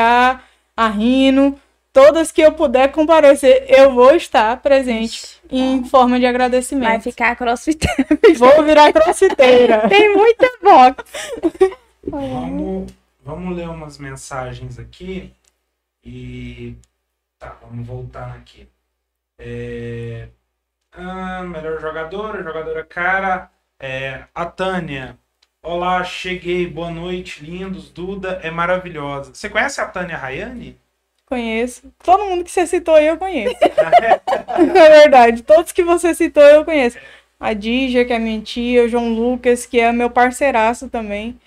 [0.77, 1.59] a Rino,
[1.93, 6.89] todas que eu puder comparecer, eu vou estar presente Ixi, em forma de agradecimento.
[6.89, 8.07] Vai ficar crossfiteira.
[8.37, 9.87] Vou virar crossfiteira.
[9.89, 11.05] Tem muita box.
[12.05, 15.33] vamos, vamos ler umas mensagens aqui.
[16.05, 16.75] E.
[17.39, 18.69] Tá, vamos voltar aqui.
[19.39, 20.29] É...
[20.93, 23.51] Ah, melhor jogadora, jogadora cara.
[23.79, 25.17] É, a Tânia.
[25.63, 27.91] Olá, cheguei, boa noite, lindos.
[27.91, 29.35] Duda é maravilhosa.
[29.35, 30.79] Você conhece a Tânia Rayane?
[31.27, 31.93] Conheço.
[32.03, 33.55] Todo mundo que você citou aí eu conheço.
[33.63, 35.43] é verdade.
[35.43, 36.97] Todos que você citou eu conheço.
[37.39, 41.39] A Dija, que é minha tia, o João Lucas, que é meu parceiraço também.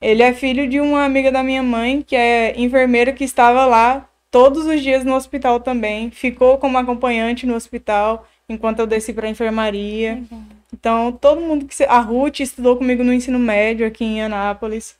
[0.00, 4.08] Ele é filho de uma amiga da minha mãe, que é enfermeira que estava lá
[4.28, 6.10] todos os dias no hospital também.
[6.10, 10.14] Ficou como acompanhante no hospital enquanto eu desci para enfermaria.
[10.30, 10.61] Uhum.
[10.72, 11.84] Então, todo mundo que.
[11.84, 14.96] A Ruth estudou comigo no ensino médio aqui em Anápolis.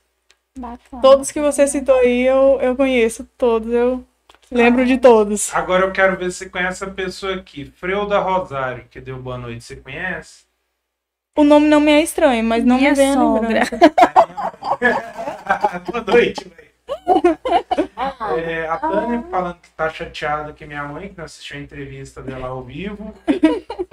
[0.57, 1.01] Bacana.
[1.01, 3.73] Todos que você citou aí, eu, eu conheço todos.
[3.73, 4.05] Eu
[4.51, 5.53] lembro de todos.
[5.53, 7.71] Agora eu quero ver se você conhece a pessoa aqui.
[7.75, 9.63] Freuda Rosário, que deu boa noite.
[9.63, 10.43] Você conhece?
[11.35, 13.63] O nome não me é estranho, mas não Minha me vem sogra.
[15.91, 16.62] boa noite, velho.
[18.37, 22.21] É, a Tânia falando que tá chateada que minha mãe, que não assistiu a entrevista
[22.21, 23.13] dela ao vivo.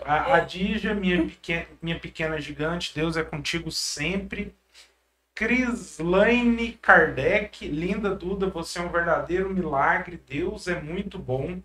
[0.04, 4.54] A, a Dija, minha, pequena, minha pequena gigante, Deus é contigo sempre.
[5.34, 11.60] Crislaine Kardec, linda Duda, você é um verdadeiro milagre, Deus é muito bom.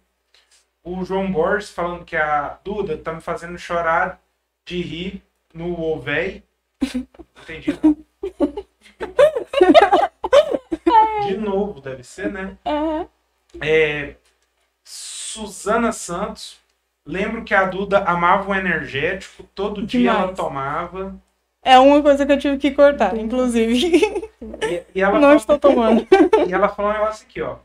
[0.83, 4.21] O João Borges falando que a Duda tá me fazendo chorar
[4.65, 6.43] de rir no ovéi.
[6.81, 7.77] Entendi.
[11.21, 12.57] De novo, deve ser, né?
[12.65, 13.07] Uhum.
[13.61, 14.15] É,
[14.83, 16.57] Suzana Santos.
[17.05, 21.15] Lembro que a Duda amava o energético, todo dia ela tomava.
[21.61, 24.23] É uma coisa que eu tive que cortar, inclusive.
[24.41, 26.07] E, e ela Não falou, estou tomando.
[26.47, 27.57] E ela falou um negócio aqui, ó.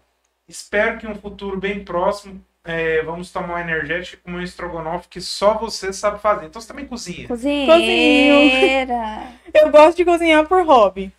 [0.48, 5.08] Espero que em um futuro bem próximo é, vamos tomar um energético com um estrogonofe
[5.08, 6.46] que só você sabe fazer.
[6.46, 7.28] Então você também cozinha.
[7.28, 8.92] Cozinheira.
[8.94, 9.40] Cozinho.
[9.54, 11.12] Eu gosto de cozinhar por hobby.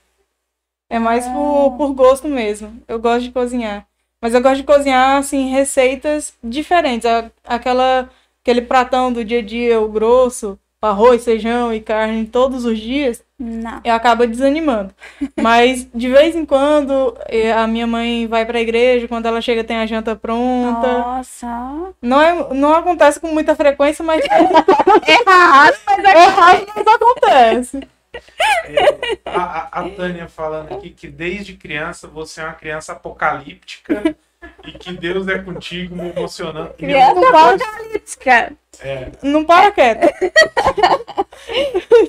[0.91, 1.31] É mais ah.
[1.31, 2.83] por, por gosto mesmo.
[2.85, 3.87] Eu gosto de cozinhar.
[4.21, 7.09] Mas eu gosto de cozinhar, assim, receitas diferentes.
[7.43, 8.09] Aquela,
[8.43, 13.23] aquele pratão do dia a dia, o grosso, arroz, feijão e carne todos os dias,
[13.39, 13.79] Não.
[13.83, 14.93] eu acabo desanimando.
[15.39, 17.15] Mas de vez em quando
[17.55, 20.87] a minha mãe vai para a igreja, quando ela chega tem a janta pronta.
[20.87, 21.93] Nossa.
[22.01, 27.87] Não é, não acontece com muita frequência, mas é raro, mas, é raro, mas acontece.
[28.13, 34.15] É, a, a, Tânia falando aqui que desde criança você é uma criança apocalíptica
[34.65, 36.73] e que Deus é contigo, me emocionando.
[36.73, 38.53] Criança apocalíptica.
[38.79, 39.11] É.
[39.23, 40.13] Não para quieto.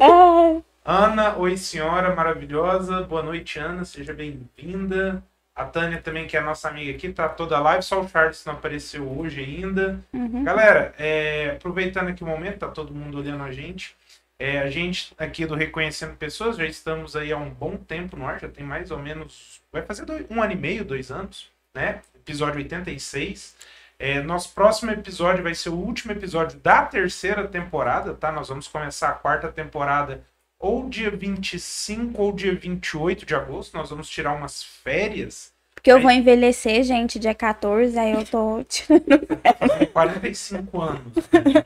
[0.01, 3.03] Ai, Ana, oi senhora maravilhosa.
[3.03, 3.85] Boa noite, Ana.
[3.85, 5.23] Seja bem-vinda.
[5.55, 7.85] A Tânia também, que é a nossa amiga aqui, tá toda live.
[7.85, 10.03] Só o Charles não apareceu hoje ainda.
[10.13, 10.43] uhum.
[10.43, 13.95] Galera, é, aproveitando aqui o momento, tá todo mundo olhando a gente.
[14.43, 18.27] É, a gente aqui do Reconhecendo Pessoas, já estamos aí há um bom tempo no
[18.27, 19.61] ar, já tem mais ou menos.
[19.71, 22.01] Vai fazer dois- um ano e meio, dois anos, né?
[22.13, 23.55] Episódio 86.
[24.01, 28.33] É, nosso próximo episódio vai ser o último episódio da terceira temporada, tá?
[28.33, 30.25] Nós vamos começar a quarta temporada
[30.59, 33.77] ou dia 25 ou dia 28 de agosto.
[33.77, 35.53] Nós vamos tirar umas férias.
[35.73, 39.05] Porque eu vou envelhecer, gente, dia 14, aí eu tô tirando.
[39.41, 41.13] Tá fazendo 45 anos.
[41.33, 41.65] Né?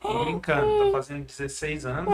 [0.00, 2.12] Tô brincando, tá fazendo 16 anos.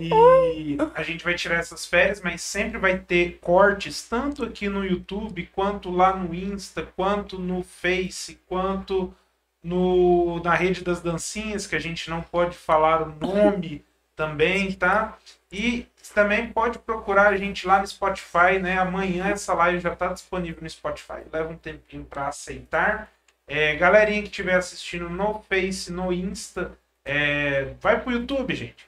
[0.00, 4.84] E a gente vai tirar essas férias, mas sempre vai ter cortes, tanto aqui no
[4.84, 9.14] YouTube, quanto lá no Insta, quanto no Face, quanto
[9.62, 13.84] no, na rede das dancinhas, que a gente não pode falar o nome
[14.16, 15.16] também, tá?
[15.52, 18.78] E também pode procurar a gente lá no Spotify, né?
[18.78, 21.22] Amanhã essa live já está disponível no Spotify.
[21.32, 23.10] Leva um tempinho para aceitar.
[23.52, 28.86] É, galerinha que estiver assistindo no Face, no Insta, é, vai pro YouTube, gente.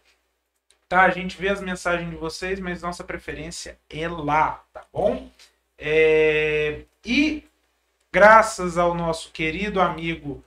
[0.89, 1.03] Tá?
[1.03, 5.29] A gente vê as mensagens de vocês, mas nossa preferência é lá, tá bom?
[5.77, 7.43] É, e
[8.13, 10.45] graças ao nosso querido amigo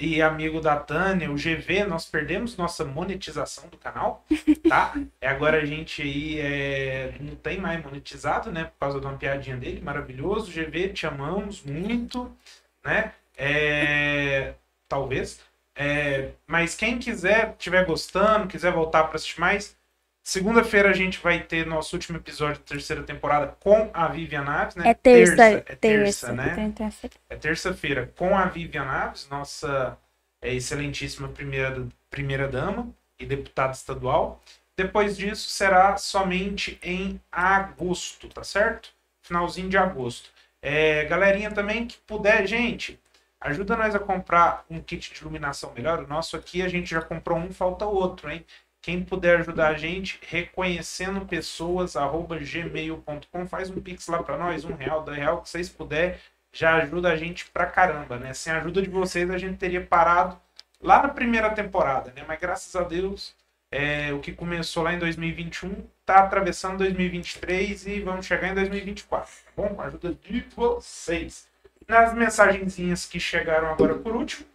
[0.00, 4.24] e amigo da Tânia, o GV, nós perdemos nossa monetização do canal,
[4.68, 4.94] tá?
[5.20, 8.64] É, agora a gente aí é, não tem mais monetizado, né?
[8.64, 10.50] Por causa de uma piadinha dele, maravilhoso.
[10.50, 12.36] GV, te amamos muito,
[12.84, 13.12] né?
[13.36, 14.54] É,
[14.88, 15.40] talvez.
[15.76, 19.76] É, mas quem quiser, estiver gostando, quiser voltar para assistir mais,
[20.22, 24.76] segunda-feira a gente vai ter nosso último episódio da terceira temporada com a Vivian Naves,
[24.76, 24.90] né?
[24.90, 26.72] É terça, é terça, terça, né?
[26.76, 27.10] terça.
[27.28, 29.98] É terça-feira com a Vivian Naves, nossa
[30.40, 34.40] é, excelentíssima primeira, primeira dama e deputada estadual.
[34.76, 38.90] Depois disso será somente em agosto, tá certo?
[39.22, 40.30] Finalzinho de agosto.
[40.60, 42.98] É, galerinha também que puder, gente,
[43.44, 46.02] ajuda nós a comprar um kit de iluminação melhor.
[46.02, 48.44] O nosso aqui a gente já comprou um, falta outro, hein?
[48.80, 54.74] Quem puder ajudar a gente, reconhecendo pessoas, gmail.com, faz um pix lá para nós, um
[54.74, 56.20] real, dois real, que vocês puder,
[56.52, 58.34] já ajuda a gente pra caramba, né?
[58.34, 60.38] Sem a ajuda de vocês, a gente teria parado
[60.80, 62.24] lá na primeira temporada, né?
[62.28, 63.34] Mas graças a Deus,
[63.70, 69.30] é, o que começou lá em 2021 tá atravessando 2023 e vamos chegar em 2024,
[69.46, 69.68] tá bom?
[69.74, 71.48] Com a ajuda de vocês.
[71.88, 74.46] Nas mensagenzinhas que chegaram agora por último,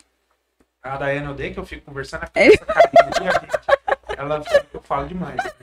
[0.82, 4.62] a da NOD, que eu fico conversando, é essa carinha ali, a gente, ela fica
[4.62, 5.36] que eu falo demais.
[5.36, 5.54] Né?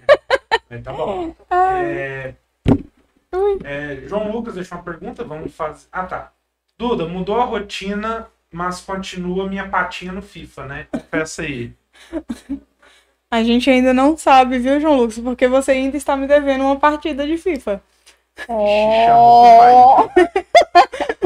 [0.68, 1.34] Mas tá bom.
[1.50, 2.34] É,
[3.64, 5.86] é, João Lucas deixou uma pergunta, vamos fazer.
[5.90, 6.32] Ah, tá.
[6.78, 10.86] Duda, mudou a rotina, mas continua minha patinha no FIFA, né?
[10.90, 11.72] Confessa aí.
[13.30, 15.18] A gente ainda não sabe, viu, João Lucas?
[15.18, 17.82] Porque você ainda está me devendo uma partida de FIFA.
[18.46, 20.24] Chamou o pai.
[20.24, 21.25] É,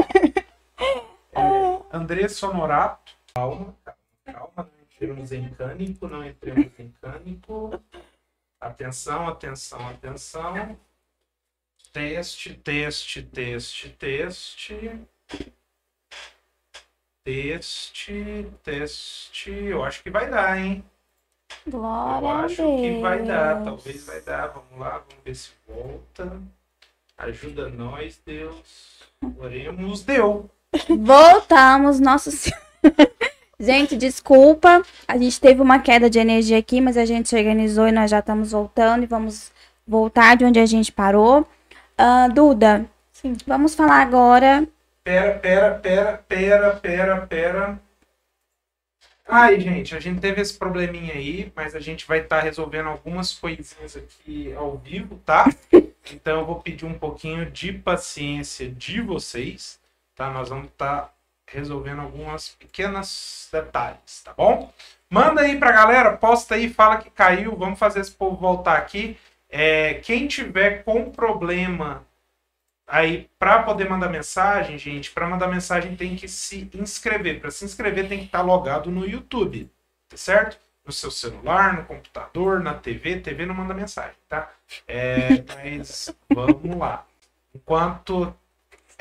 [1.91, 3.13] André Sonorato.
[3.33, 4.71] Calma, calma, calma.
[4.71, 7.81] Não entremos em cânico, não entremos em cânico.
[8.59, 10.77] Atenção, atenção, atenção.
[11.91, 15.01] Teste, teste, teste, teste.
[17.23, 19.51] Teste, teste.
[19.51, 20.83] Eu acho que vai dar, hein?
[21.67, 24.47] Glória Eu acho que vai dar, talvez vai dar.
[24.47, 26.41] Vamos lá, vamos ver se volta.
[27.17, 29.03] Ajuda nós, Deus.
[29.37, 30.49] Oremos, deu.
[30.89, 32.59] Voltamos, nosso Senhor.
[33.59, 34.81] Gente, desculpa.
[35.07, 38.09] A gente teve uma queda de energia aqui, mas a gente se organizou e nós
[38.09, 39.51] já estamos voltando e vamos
[39.85, 41.47] voltar de onde a gente parou.
[41.95, 43.37] Ah, Duda, Sim.
[43.45, 44.67] vamos falar agora.
[45.03, 47.79] Pera, pera, pera, pera, pera, pera.
[49.27, 53.33] Ai, gente, a gente teve esse probleminha aí, mas a gente vai estar resolvendo algumas
[53.33, 55.45] coisinhas aqui ao vivo, tá?
[56.11, 59.79] Então eu vou pedir um pouquinho de paciência de vocês,
[60.21, 60.29] tá?
[60.29, 61.11] Nós vamos estar
[61.47, 64.71] resolvendo algumas pequenas detalhes, tá bom?
[65.09, 69.17] Manda aí pra galera, posta aí, fala que caiu, vamos fazer esse povo voltar aqui.
[69.49, 72.05] É, quem tiver com problema
[72.91, 77.39] Aí, para poder mandar mensagem, gente, para mandar mensagem tem que se inscrever.
[77.39, 79.71] Para se inscrever tem que estar logado no YouTube,
[80.09, 80.59] tá certo?
[80.85, 83.21] No seu celular, no computador, na TV.
[83.21, 84.51] TV não manda mensagem, tá?
[84.85, 87.05] É, mas vamos lá.
[87.55, 88.35] Enquanto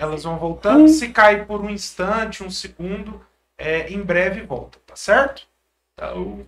[0.01, 3.25] elas vão voltando, se cai por um instante, um segundo,
[3.59, 5.47] é, em breve volta, tá certo?
[5.93, 6.47] Então,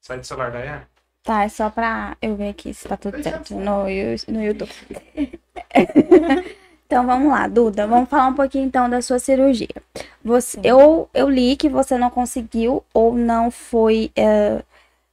[0.00, 0.82] Sai do celular da Yane.
[1.22, 3.84] Tá, é só pra eu ver aqui se tá tudo certo no,
[4.28, 4.70] no YouTube.
[6.84, 7.86] então vamos lá, Duda.
[7.86, 9.74] Vamos falar um pouquinho então da sua cirurgia.
[10.22, 14.62] Você, eu, eu li que você não conseguiu ou não foi é,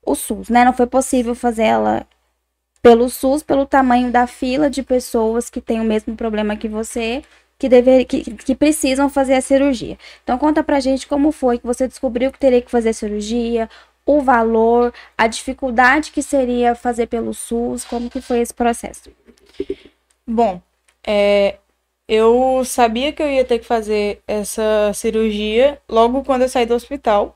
[0.06, 0.66] o SUS, né?
[0.66, 2.06] Não foi possível fazer ela
[2.82, 7.21] pelo SUS, pelo tamanho da fila de pessoas que têm o mesmo problema que você,
[7.59, 9.97] que, dever, que, que precisam fazer a cirurgia.
[10.23, 13.69] Então conta pra gente como foi que você descobriu que teria que fazer a cirurgia,
[14.05, 19.11] o valor, a dificuldade que seria fazer pelo SUS, como que foi esse processo?
[20.25, 20.59] Bom,
[21.05, 21.57] é,
[22.07, 26.73] eu sabia que eu ia ter que fazer essa cirurgia logo quando eu saí do
[26.73, 27.36] hospital,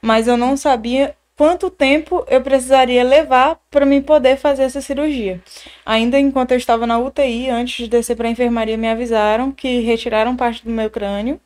[0.00, 5.40] mas eu não sabia quanto tempo eu precisaria levar para mim poder fazer essa cirurgia.
[5.84, 9.80] Ainda enquanto eu estava na UTI, antes de descer para a enfermaria, me avisaram que
[9.80, 11.38] retiraram parte do meu crânio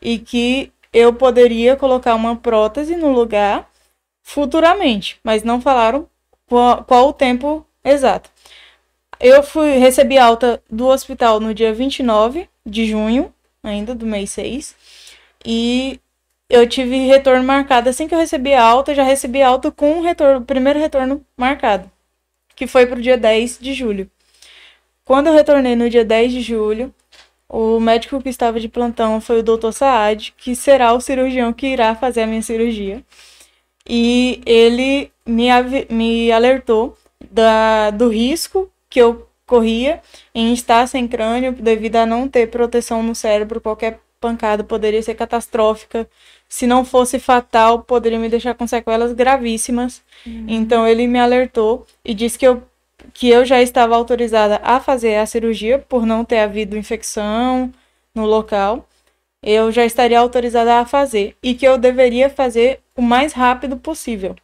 [0.00, 3.68] e que eu poderia colocar uma prótese no lugar
[4.22, 6.06] futuramente, mas não falaram
[6.46, 8.30] qual, qual o tempo exato.
[9.18, 13.32] Eu fui recebi alta do hospital no dia 29 de junho,
[13.62, 14.74] ainda do mês 6,
[15.44, 16.00] e
[16.50, 20.02] eu tive retorno marcado assim que eu recebi a alta, já recebi alta com o
[20.02, 21.90] retorno, o primeiro retorno marcado,
[22.56, 24.10] que foi pro dia 10 de julho.
[25.04, 26.94] Quando eu retornei no dia 10 de julho,
[27.48, 29.72] o médico que estava de plantão foi o Dr.
[29.72, 33.02] Saad, que será o cirurgião que irá fazer a minha cirurgia.
[33.88, 35.48] E ele me,
[35.88, 36.96] me alertou
[37.30, 40.00] da, do risco que eu corria
[40.32, 43.60] em estar sem crânio devido a não ter proteção no cérebro.
[43.60, 46.08] Qualquer pancada poderia ser catastrófica.
[46.50, 50.02] Se não fosse fatal, poderia me deixar com sequelas gravíssimas.
[50.48, 52.60] Então ele me alertou e disse que eu,
[53.14, 57.72] que eu já estava autorizada a fazer a cirurgia por não ter havido infecção
[58.12, 58.88] no local.
[59.40, 64.34] Eu já estaria autorizada a fazer e que eu deveria fazer o mais rápido possível.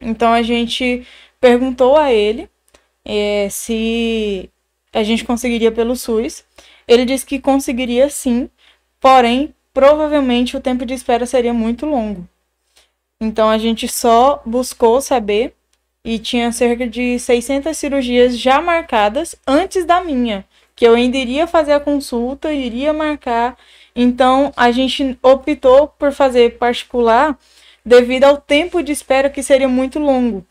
[0.00, 1.06] Então a gente
[1.40, 2.50] perguntou a ele
[3.04, 4.50] eh, se
[4.92, 6.44] a gente conseguiria pelo SUS.
[6.88, 8.50] Ele disse que conseguiria sim,
[9.00, 12.26] porém, provavelmente o tempo de espera seria muito longo.
[13.20, 15.54] Então a gente só buscou saber
[16.02, 21.46] e tinha cerca de 600 cirurgias já marcadas antes da minha, que eu ainda iria
[21.46, 23.54] fazer a consulta, iria marcar.
[23.94, 27.38] Então a gente optou por fazer particular
[27.84, 30.42] devido ao tempo de espera que seria muito longo.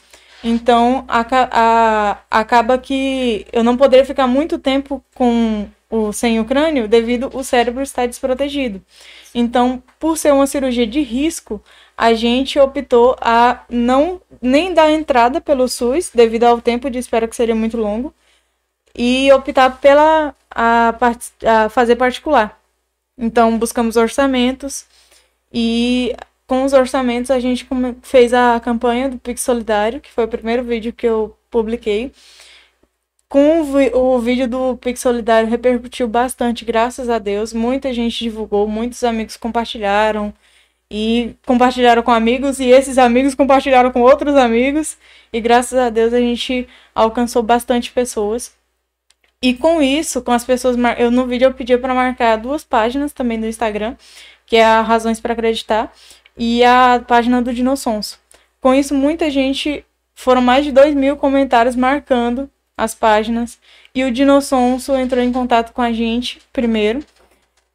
[0.44, 5.66] Então aca- a- acaba que eu não poderia ficar muito tempo com
[5.96, 8.82] o sem o crânio devido o cérebro estar desprotegido.
[9.34, 11.62] Então, por ser uma cirurgia de risco,
[11.98, 17.28] a gente optou a não nem dar entrada pelo SUS devido ao tempo de espera
[17.28, 18.14] que seria muito longo
[18.96, 20.96] e optar pela a,
[21.46, 22.60] a fazer particular.
[23.18, 24.86] Então, buscamos orçamentos
[25.54, 26.14] e
[26.48, 27.68] com os orçamentos a gente
[28.02, 32.12] fez a campanha do Pix Solidário, que foi o primeiro vídeo que eu publiquei.
[33.28, 37.54] Com o, o vídeo do Pix Solidário repercutiu bastante, graças a Deus.
[37.54, 40.34] Muita gente divulgou, muitos amigos compartilharam
[40.90, 44.98] e compartilharam com amigos e esses amigos compartilharam com outros amigos
[45.34, 48.56] e graças a Deus a gente alcançou bastante pessoas.
[49.42, 53.14] E com isso, com as pessoas, eu no vídeo eu pedi para marcar duas páginas
[53.14, 53.96] também do Instagram,
[54.46, 55.92] que é a Razões para Acreditar
[56.38, 58.20] e a página do Dinossonso.
[58.62, 63.58] Com isso, muita gente, foram mais de 2 mil comentários marcando as páginas
[63.94, 67.04] e o Dinossonso entrou em contato com a gente primeiro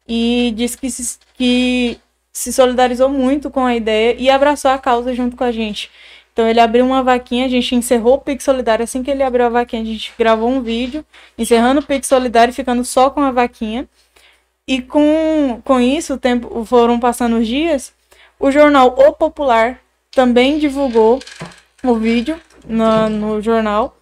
[0.07, 1.99] e disse que se, que
[2.31, 5.89] se solidarizou muito com a ideia e abraçou a causa junto com a gente.
[6.33, 8.83] Então ele abriu uma vaquinha, a gente encerrou o Pix Solidário.
[8.83, 11.05] Assim que ele abriu a vaquinha, a gente gravou um vídeo
[11.37, 13.87] encerrando o Pix Solidário e ficando só com a vaquinha.
[14.67, 17.93] E com, com isso, o tempo, foram passando os dias,
[18.39, 19.81] o jornal O Popular
[20.11, 21.19] também divulgou
[21.83, 23.97] o vídeo na- no jornal.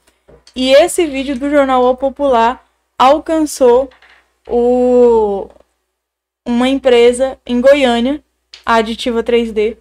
[0.56, 2.66] E esse vídeo do jornal O Popular
[2.97, 3.89] alcançou
[4.47, 5.50] o,
[6.45, 8.24] uma empresa em Goiânia,
[8.66, 9.78] a Aditiva 3D,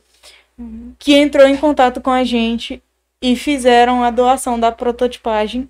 [0.98, 2.82] que entrou em contato com a gente
[3.20, 5.68] e fizeram a doação da prototipagem.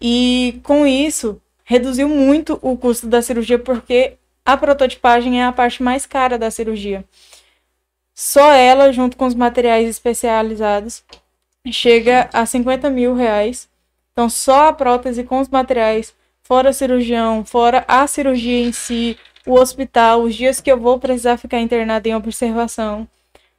[0.00, 5.82] E com isso, reduziu muito o custo da cirurgia, porque a prototipagem é a parte
[5.82, 7.04] mais cara da cirurgia.
[8.14, 11.04] Só ela, junto com os materiais especializados,
[11.70, 13.69] chega a 50 mil reais.
[14.20, 19.16] Então, só a prótese com os materiais, fora cirurgião, fora a cirurgia em si,
[19.46, 23.08] o hospital, os dias que eu vou precisar ficar internada em observação.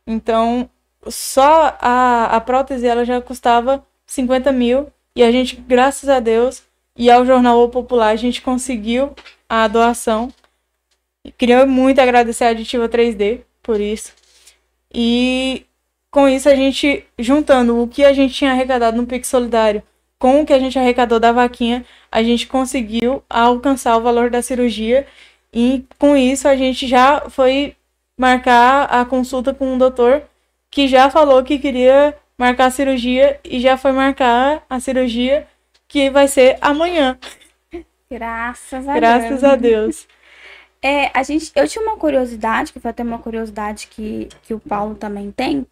[0.06, 0.70] Então,
[1.08, 4.86] só a, a prótese ela já custava 50 mil.
[5.16, 6.62] E a gente, graças a Deus,
[6.96, 9.16] e ao Jornal O Popular, a gente conseguiu
[9.50, 10.32] a doação.
[11.40, 14.14] Queria muito agradecer a Aditiva 3D por isso.
[14.94, 15.66] E
[16.12, 19.82] com isso, a gente, juntando o que a gente tinha arrecadado no Pix Solidário
[20.22, 24.40] com o que a gente arrecadou da vaquinha, a gente conseguiu alcançar o valor da
[24.40, 25.08] cirurgia.
[25.52, 27.76] E com isso, a gente já foi
[28.16, 30.22] marcar a consulta com um doutor
[30.70, 35.48] que já falou que queria marcar a cirurgia e já foi marcar a cirurgia
[35.88, 37.18] que vai ser amanhã.
[38.08, 39.44] Graças a Graças Deus.
[39.44, 40.08] a Deus.
[40.84, 44.60] É, a gente, eu tinha uma curiosidade, que foi até uma curiosidade que, que o
[44.60, 45.64] Paulo também tem,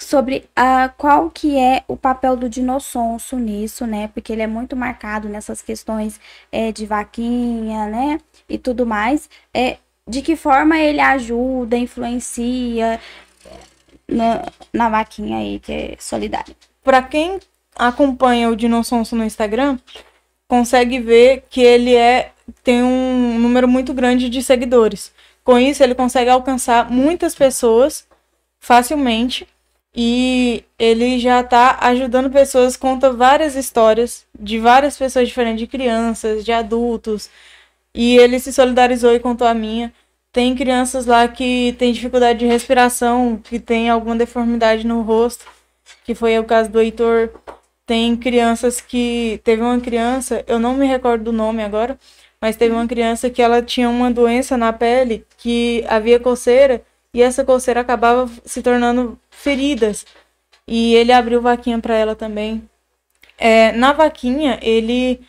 [0.00, 4.08] sobre a, qual que é o papel do dinossonso nisso, né?
[4.08, 6.18] Porque ele é muito marcado nessas questões
[6.50, 8.20] é, de vaquinha, né?
[8.48, 9.28] E tudo mais.
[9.52, 9.76] É,
[10.08, 12.98] de que forma ele ajuda, influencia
[14.08, 16.56] na, na vaquinha aí, que é solidária.
[16.82, 17.38] Para quem
[17.76, 19.78] acompanha o Dinossonso no Instagram,
[20.48, 22.32] consegue ver que ele é
[22.64, 25.12] tem um número muito grande de seguidores.
[25.44, 28.06] Com isso, ele consegue alcançar muitas pessoas
[28.58, 29.46] facilmente
[29.94, 36.44] e ele já está ajudando pessoas, conta várias histórias de várias pessoas diferentes, de crianças,
[36.44, 37.28] de adultos,
[37.94, 39.92] e ele se solidarizou e contou a minha.
[40.32, 45.44] Tem crianças lá que têm dificuldade de respiração, que tem alguma deformidade no rosto,
[46.04, 47.30] que foi o caso do Heitor.
[47.86, 49.40] Tem crianças que.
[49.44, 51.98] Teve uma criança, eu não me recordo do nome agora,
[52.40, 56.82] mas teve uma criança que ela tinha uma doença na pele que havia coceira
[57.12, 60.06] e essa coceira acabava se tornando feridas.
[60.66, 62.68] E ele abriu vaquinha para ela também.
[63.38, 65.20] É, na vaquinha, ele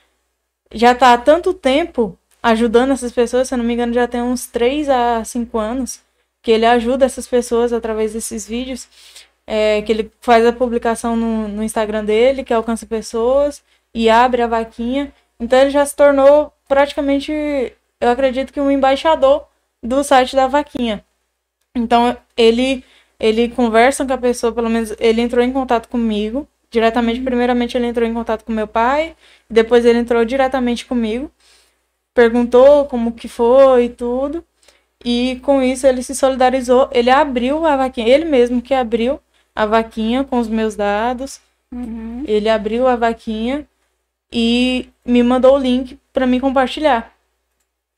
[0.73, 4.21] já está há tanto tempo ajudando essas pessoas, se eu não me engano, já tem
[4.21, 6.01] uns 3 a 5 anos
[6.41, 8.87] que ele ajuda essas pessoas através desses vídeos.
[9.47, 14.41] É, que ele faz a publicação no, no Instagram dele, que alcança pessoas e abre
[14.41, 15.11] a vaquinha.
[15.39, 17.31] Então ele já se tornou praticamente,
[17.99, 19.45] eu acredito que um embaixador
[19.83, 21.03] do site da vaquinha.
[21.75, 22.83] Então ele
[23.21, 27.21] ele conversa com a pessoa, pelo menos ele entrou em contato comigo diretamente.
[27.21, 29.15] Primeiramente ele entrou em contato com meu pai,
[29.47, 31.31] depois ele entrou diretamente comigo,
[32.15, 34.43] perguntou como que foi e tudo.
[35.05, 39.19] E com isso ele se solidarizou, ele abriu a vaquinha, ele mesmo que abriu
[39.55, 41.39] a vaquinha com os meus dados.
[41.71, 42.23] Uhum.
[42.27, 43.67] Ele abriu a vaquinha
[44.31, 47.13] e me mandou o link para mim compartilhar.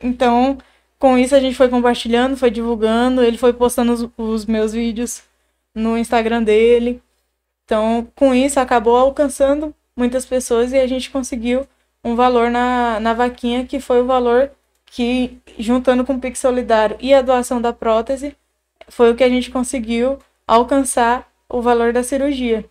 [0.01, 0.57] Então,
[1.03, 5.21] com isso a gente foi compartilhando, foi divulgando, ele foi postando os, os meus vídeos
[5.75, 7.03] no Instagram dele.
[7.65, 11.67] Então, com isso acabou alcançando muitas pessoas e a gente conseguiu
[12.05, 14.49] um valor na, na vaquinha que foi o valor
[14.85, 18.37] que, juntando com o Pix Solidário e a doação da prótese,
[18.87, 22.63] foi o que a gente conseguiu alcançar o valor da cirurgia.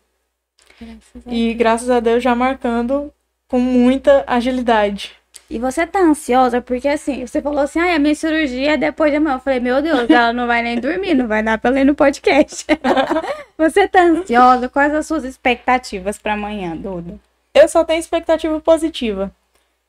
[0.81, 3.13] Graças E graças a Deus já marcando
[3.47, 5.22] com muita agilidade.
[5.53, 6.63] E você tá ansiosa?
[6.63, 9.37] Porque assim, você falou assim, ah, a minha cirurgia é depois de amanhã.
[9.37, 11.95] Eu falei, meu Deus, ela não vai nem dormir, não vai dar pra ler no
[11.95, 12.65] podcast.
[13.59, 14.71] você tá ansiosa?
[14.71, 17.21] Quais as suas expectativas pra amanhã, Duda?
[17.53, 19.31] Eu só tenho expectativa positiva.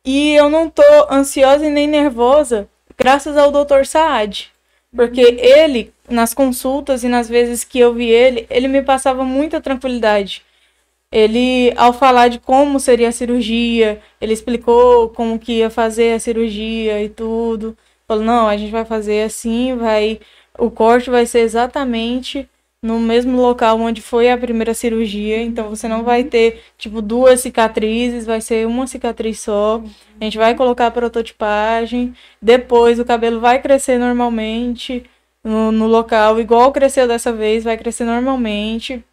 [0.04, 3.86] E eu não tô ansiosa e nem nervosa graças ao Dr.
[3.86, 4.52] Saad.
[4.94, 9.62] Porque ele, nas consultas e nas vezes que eu vi ele, ele me passava muita
[9.62, 10.44] tranquilidade.
[11.14, 16.20] Ele, ao falar de como seria a cirurgia, ele explicou como que ia fazer a
[16.20, 17.78] cirurgia e tudo.
[18.08, 20.20] Falou, não, a gente vai fazer assim, vai.
[20.58, 22.50] O corte vai ser exatamente
[22.82, 25.40] no mesmo local onde foi a primeira cirurgia.
[25.44, 29.84] Então você não vai ter, tipo, duas cicatrizes, vai ser uma cicatriz só.
[30.20, 32.16] A gente vai colocar a prototipagem.
[32.42, 35.06] Depois o cabelo vai crescer normalmente
[35.44, 39.04] no, no local, igual cresceu dessa vez, vai crescer normalmente.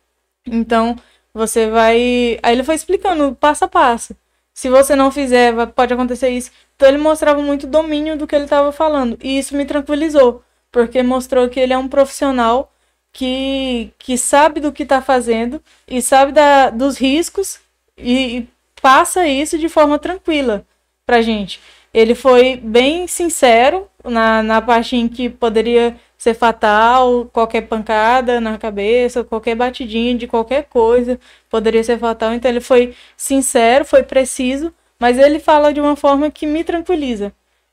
[0.47, 0.97] Então,
[1.35, 2.39] você vai.
[2.43, 4.15] Aí ele foi explicando passo a passo.
[4.53, 6.51] Se você não fizer, pode acontecer isso.
[6.77, 9.19] Então ele mostrava muito domínio do que ele estava falando.
[9.23, 10.43] E isso me tranquilizou.
[10.73, 12.73] Porque mostrou que ele é um profissional
[13.13, 17.61] que, que sabe do que está fazendo e sabe da, dos riscos
[17.97, 18.49] e, e
[18.81, 20.65] passa isso de forma tranquila
[21.05, 21.61] pra gente.
[21.93, 28.59] Ele foi bem sincero na, na parte em que poderia ser fatal, qualquer pancada na
[28.59, 31.19] cabeça, qualquer batidinha de qualquer coisa
[31.49, 32.35] poderia ser fatal.
[32.35, 37.33] Então ele foi sincero, foi preciso, mas ele fala de uma forma que me tranquiliza.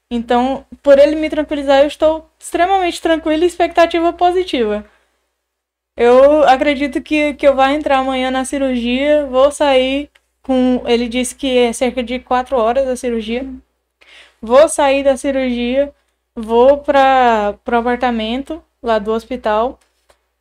[0.09, 4.85] Então, por ele me tranquilizar, eu estou extremamente tranquila e expectativa positiva.
[5.97, 10.09] Eu acredito que, que eu vou entrar amanhã na cirurgia, vou sair
[10.41, 10.81] com.
[10.85, 13.45] Ele disse que é cerca de quatro horas a cirurgia.
[14.41, 15.93] Vou sair da cirurgia,
[16.37, 19.79] vou para o apartamento lá do hospital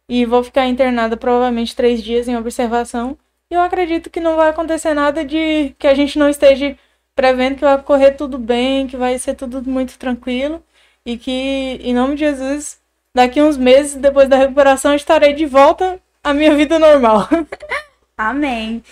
[0.06, 3.16] e vou ficar internada provavelmente três dias em observação.
[3.50, 6.76] E eu acredito que não vai acontecer nada de que a gente não esteja
[7.14, 10.62] prevendo que vai correr tudo bem, que vai ser tudo muito tranquilo
[11.04, 12.78] e que, em nome de Jesus,
[13.14, 17.26] daqui uns meses, depois da recuperação, estarei de volta a minha vida normal.
[18.18, 18.82] Amém.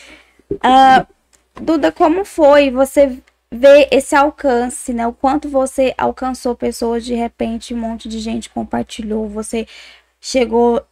[0.52, 1.06] Uh,
[1.60, 3.18] Duda, como foi você
[3.54, 5.06] ver esse alcance, né?
[5.06, 9.66] O quanto você alcançou pessoas de repente, um monte de gente compartilhou, você
[10.20, 10.84] chegou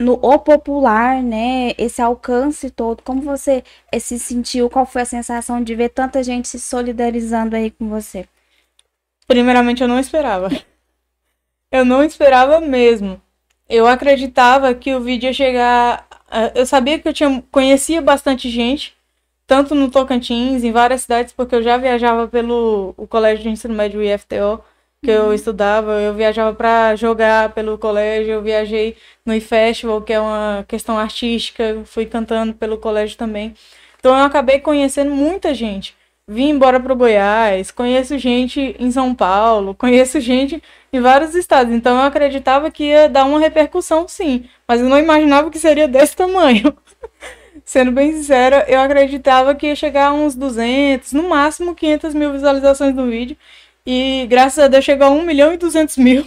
[0.00, 1.72] no o popular, né?
[1.78, 3.02] Esse alcance todo.
[3.02, 4.68] Como você eh, se sentiu?
[4.68, 8.28] Qual foi a sensação de ver tanta gente se solidarizando aí com você?
[9.26, 10.48] Primeiramente, eu não esperava.
[11.70, 13.20] Eu não esperava mesmo.
[13.68, 16.06] Eu acreditava que o vídeo ia chegar.
[16.30, 18.95] Eh, eu sabia que eu tinha, conhecia bastante gente,
[19.46, 23.74] tanto no Tocantins, em várias cidades, porque eu já viajava pelo o Colégio de Ensino
[23.74, 24.62] Médio IFTO,
[25.02, 25.26] que uhum.
[25.26, 30.64] eu estudava, eu viajava para jogar pelo colégio, eu viajei no iFestival, que é uma
[30.66, 33.54] questão artística, fui cantando pelo colégio também.
[33.98, 35.94] Então eu acabei conhecendo muita gente.
[36.28, 40.60] Vim embora para Goiás, conheço gente em São Paulo, conheço gente
[40.92, 41.72] em vários estados.
[41.72, 45.86] Então eu acreditava que ia dar uma repercussão, sim, mas eu não imaginava que seria
[45.86, 46.76] desse tamanho.
[47.66, 52.30] Sendo bem sincera, eu acreditava que ia chegar a uns 200, no máximo 500 mil
[52.32, 53.36] visualizações no vídeo.
[53.84, 56.24] E graças a Deus chegou a 1 milhão e 200 mil.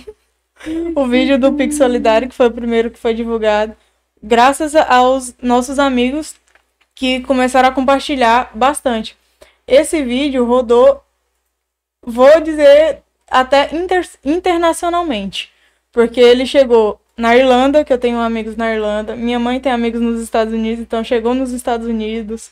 [0.93, 3.73] o vídeo do Pix Solidário, que foi o primeiro que foi divulgado.
[4.21, 6.35] Graças aos nossos amigos
[6.93, 9.17] que começaram a compartilhar bastante.
[9.65, 11.01] Esse vídeo rodou,
[12.05, 15.53] vou dizer, até inter internacionalmente.
[15.89, 19.15] Porque ele chegou na Irlanda, que eu tenho amigos na Irlanda.
[19.15, 22.51] Minha mãe tem amigos nos Estados Unidos, então chegou nos Estados Unidos.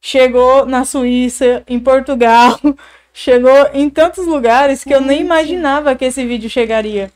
[0.00, 2.58] Chegou na Suíça, em Portugal.
[3.12, 7.10] chegou em tantos lugares que eu nem imaginava que esse vídeo chegaria.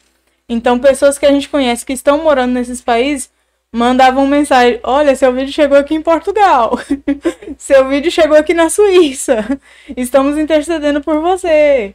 [0.49, 3.31] Então, pessoas que a gente conhece que estão morando nesses países
[3.73, 6.77] mandavam mensagem: Olha, seu vídeo chegou aqui em Portugal.
[7.57, 9.61] seu vídeo chegou aqui na Suíça.
[9.97, 11.95] Estamos intercedendo por você.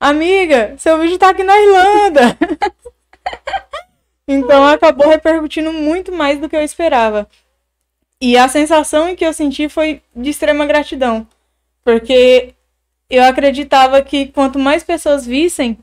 [0.00, 2.38] Amiga, seu vídeo tá aqui na Irlanda.
[4.26, 7.28] Então acabou repercutindo muito mais do que eu esperava.
[8.20, 11.26] E a sensação que eu senti foi de extrema gratidão.
[11.84, 12.54] Porque
[13.08, 15.78] eu acreditava que quanto mais pessoas vissem,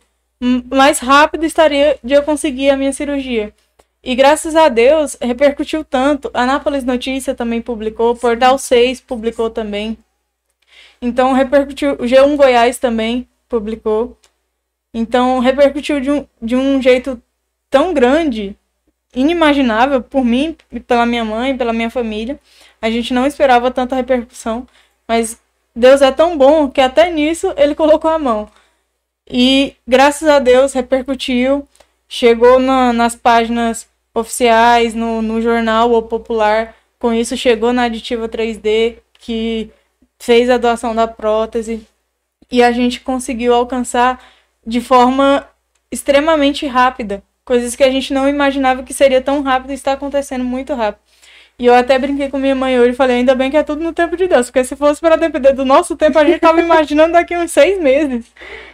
[0.69, 3.53] mais rápido estaria de eu conseguir a minha cirurgia.
[4.03, 6.29] E graças a Deus repercutiu tanto.
[6.33, 9.97] A Nápoles Notícia também publicou, o Portal 6 publicou também.
[11.01, 14.15] Então repercutiu, o G1 Goiás também publicou.
[14.93, 17.19] Então repercutiu de um, de um jeito
[17.70, 18.55] tão grande,
[19.16, 20.55] inimaginável por mim,
[20.88, 22.39] pela minha mãe, pela minha família.
[22.82, 24.68] A gente não esperava tanta repercussão,
[25.07, 25.39] mas
[25.76, 28.49] Deus é tão bom que até nisso ele colocou a mão.
[29.28, 31.68] E graças a Deus repercutiu,
[32.07, 36.76] chegou na, nas páginas oficiais, no, no jornal ou popular.
[36.99, 39.72] Com isso, chegou na Aditiva 3D, que
[40.20, 41.88] fez a doação da prótese.
[42.51, 44.24] E a gente conseguiu alcançar
[44.66, 45.47] de forma
[45.91, 47.24] extremamente rápida.
[47.45, 51.01] Coisas que a gente não imaginava que seria tão rápido está acontecendo muito rápido.
[51.57, 53.81] E eu até brinquei com minha mãe hoje e falei, ainda bem que é tudo
[53.81, 56.59] no tempo de Deus, porque se fosse para depender do nosso tempo, a gente tava
[56.59, 58.25] imaginando daqui uns seis meses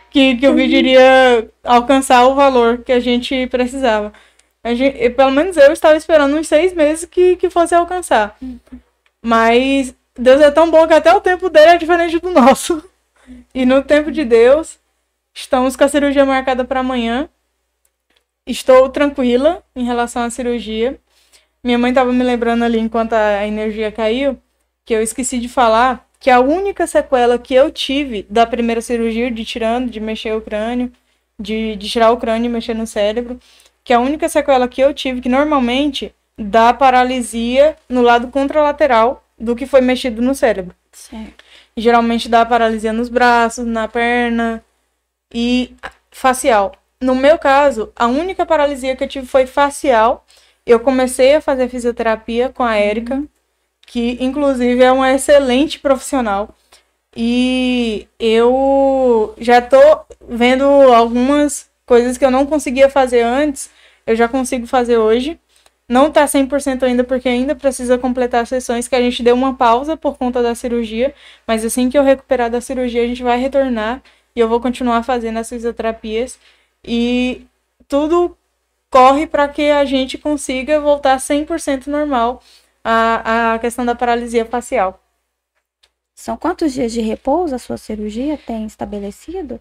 [0.09, 4.11] que, que o vídeo iria alcançar o valor que a gente precisava.
[4.63, 8.37] A gente, pelo menos eu estava esperando uns seis meses que, que fosse alcançar.
[9.21, 12.83] Mas Deus é tão bom que até o tempo dele é diferente do nosso.
[13.53, 14.79] E no tempo de Deus,
[15.33, 17.29] estamos com a cirurgia marcada para amanhã.
[18.45, 20.99] Estou tranquila em relação à cirurgia.
[21.63, 24.37] Minha mãe estava me lembrando ali enquanto a energia caiu,
[24.83, 29.31] que eu esqueci de falar que a única sequela que eu tive da primeira cirurgia,
[29.31, 30.91] de tirando, de mexer o crânio,
[31.39, 33.39] de, de tirar o crânio e mexer no cérebro,
[33.83, 39.55] que a única sequela que eu tive, que normalmente dá paralisia no lado contralateral do
[39.55, 40.75] que foi mexido no cérebro.
[40.91, 41.43] Certo.
[41.75, 44.63] Geralmente dá paralisia nos braços, na perna
[45.33, 45.73] e
[46.11, 46.73] facial.
[47.01, 50.25] No meu caso, a única paralisia que eu tive foi facial
[50.65, 53.27] eu comecei a fazer fisioterapia com a Érica, uhum.
[53.85, 56.55] que inclusive é uma excelente profissional.
[57.15, 59.77] E eu já tô
[60.29, 63.69] vendo algumas coisas que eu não conseguia fazer antes,
[64.07, 65.39] eu já consigo fazer hoje.
[65.89, 69.55] Não tá 100% ainda porque ainda precisa completar as sessões que a gente deu uma
[69.55, 71.13] pausa por conta da cirurgia,
[71.45, 74.01] mas assim que eu recuperar da cirurgia, a gente vai retornar
[74.33, 76.39] e eu vou continuar fazendo as fisioterapias
[76.83, 77.45] e
[77.87, 78.37] tudo
[78.89, 82.41] corre para que a gente consiga voltar 100% normal
[82.83, 85.01] à, à questão da paralisia facial.
[86.13, 89.59] São quantos dias de repouso a sua cirurgia tem estabelecido?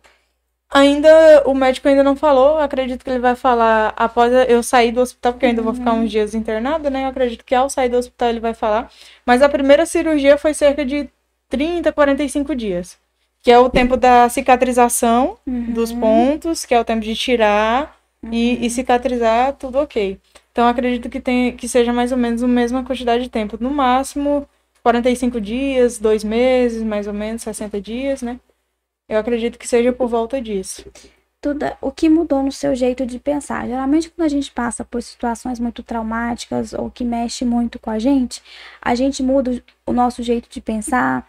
[0.72, 1.08] Ainda,
[1.46, 5.32] o médico ainda não falou, acredito que ele vai falar após eu sair do hospital,
[5.32, 7.04] porque eu ainda vou ficar uns dias internada, né?
[7.04, 8.88] Eu acredito que ao sair do hospital ele vai falar.
[9.26, 11.10] Mas a primeira cirurgia foi cerca de
[11.48, 12.96] 30, 45 dias.
[13.42, 15.72] Que é o tempo da cicatrização uhum.
[15.72, 17.98] dos pontos, que é o tempo de tirar
[18.30, 20.18] e, e cicatrizar, tudo ok.
[20.52, 23.70] Então acredito que tem que seja mais ou menos a mesma quantidade de tempo, no
[23.70, 24.46] máximo
[24.82, 28.38] 45 dias, dois meses, mais ou menos 60 dias, né?
[29.08, 30.84] Eu acredito que seja por volta disso.
[31.40, 33.66] Tudo, o que mudou no seu jeito de pensar?
[33.66, 37.98] Geralmente, quando a gente passa por situações muito traumáticas ou que mexe muito com a
[37.98, 38.42] gente,
[38.80, 41.26] a gente muda o nosso jeito de pensar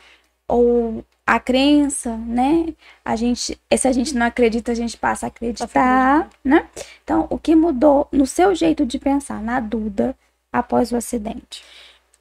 [0.47, 2.73] ou a crença, né?
[3.05, 6.67] A gente, se a gente não acredita, a gente passa a acreditar, né?
[7.05, 10.13] Então, o que mudou no seu jeito de pensar, na Duda,
[10.51, 11.63] após o acidente?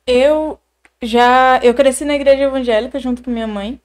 [0.06, 0.60] Eu
[1.02, 3.80] já, eu cresci na igreja evangélica junto com minha mãe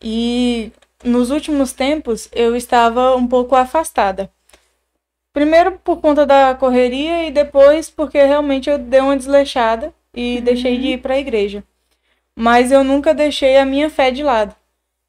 [0.00, 0.72] e
[1.04, 4.30] nos últimos tempos eu estava um pouco afastada.
[5.34, 10.44] Primeiro por conta da correria e depois porque realmente eu dei uma desleixada e uhum.
[10.44, 11.62] deixei de ir para a igreja
[12.36, 14.54] mas eu nunca deixei a minha fé de lado.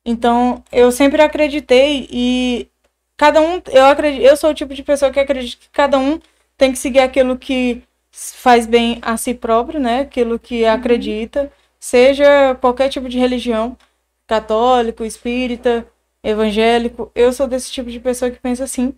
[0.05, 2.69] Então, eu sempre acreditei e
[3.17, 6.19] cada um, eu acredito, eu sou o tipo de pessoa que acredita que cada um
[6.57, 10.01] tem que seguir aquilo que faz bem a si próprio, né?
[10.01, 10.71] Aquilo que uhum.
[10.71, 13.78] acredita, seja qualquer tipo de religião,
[14.25, 15.86] católico, espírita,
[16.23, 17.11] evangélico.
[17.13, 18.93] Eu sou desse tipo de pessoa que pensa assim.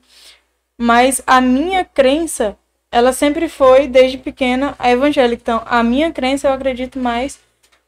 [0.77, 2.57] Mas a minha crença,
[2.91, 5.41] ela sempre foi desde pequena a evangélica.
[5.41, 7.39] Então, a minha crença eu acredito mais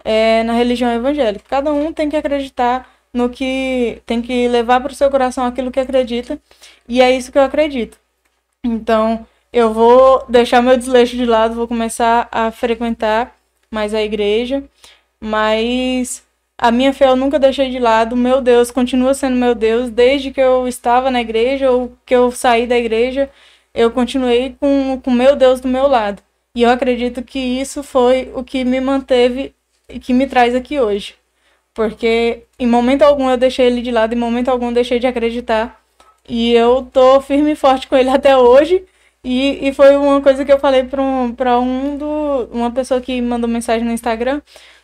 [0.04, 1.46] é, na religião evangélica.
[1.48, 5.72] Cada um tem que acreditar no que tem que levar para o seu coração aquilo
[5.72, 6.40] que acredita,
[6.88, 7.98] e é isso que eu acredito.
[8.64, 13.36] Então, eu vou deixar meu desleixo de lado, vou começar a frequentar
[13.72, 14.64] mais a igreja,
[15.20, 16.24] mas
[16.58, 18.16] a minha fé eu nunca deixei de lado.
[18.16, 22.32] Meu Deus continua sendo meu Deus desde que eu estava na igreja ou que eu
[22.32, 23.30] saí da igreja,
[23.74, 26.22] eu continuei com o meu Deus do meu lado.
[26.56, 29.56] E eu acredito que isso foi o que me manteve
[30.00, 31.16] que me traz aqui hoje.
[31.74, 35.08] Porque em momento algum eu deixei ele de lado, em momento algum eu deixei de
[35.08, 35.82] acreditar.
[36.28, 38.86] E eu tô firme e forte com ele até hoje.
[39.24, 42.50] E, e foi uma coisa que eu falei para um, pra um do.
[42.52, 44.42] Uma pessoa que mandou mensagem no Instagram.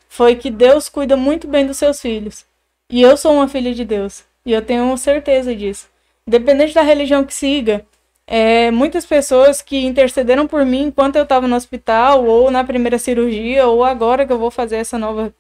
[0.10, 2.46] Foi que Deus cuida muito bem dos seus filhos.
[2.90, 4.24] E eu sou uma filha de Deus.
[4.46, 5.90] E eu tenho certeza disso.
[6.26, 7.86] Independente da religião que siga,
[8.28, 13.00] é, muitas pessoas que intercederam por mim enquanto eu estava no hospital, ou na primeira
[13.00, 15.34] cirurgia, ou agora que eu vou fazer essa nova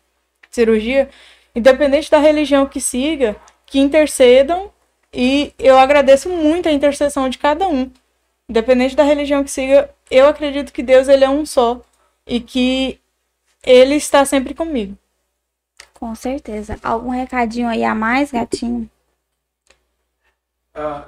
[0.49, 1.09] cirurgia,
[1.53, 3.35] independente da religião que siga,
[3.65, 4.71] que intercedam,
[5.13, 7.91] e eu agradeço muito a intercessão de cada um.
[8.49, 11.81] Independente da religião que siga, eu acredito que Deus ele é um só
[12.25, 12.99] e que
[13.65, 14.97] ele está sempre comigo.
[15.93, 16.79] Com certeza.
[16.81, 18.89] Algum recadinho aí a mais, gatinho?
[20.73, 21.07] Ah,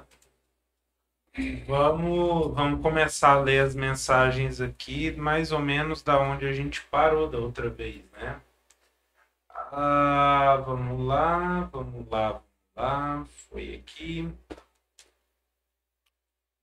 [1.68, 6.82] Vamos, vamos começar a ler as mensagens aqui, mais ou menos da onde a gente
[6.84, 8.42] parou da outra vez, né?
[9.72, 12.44] Ah, vamos lá, vamos lá, vamos
[12.76, 13.26] lá.
[13.50, 14.28] Foi aqui.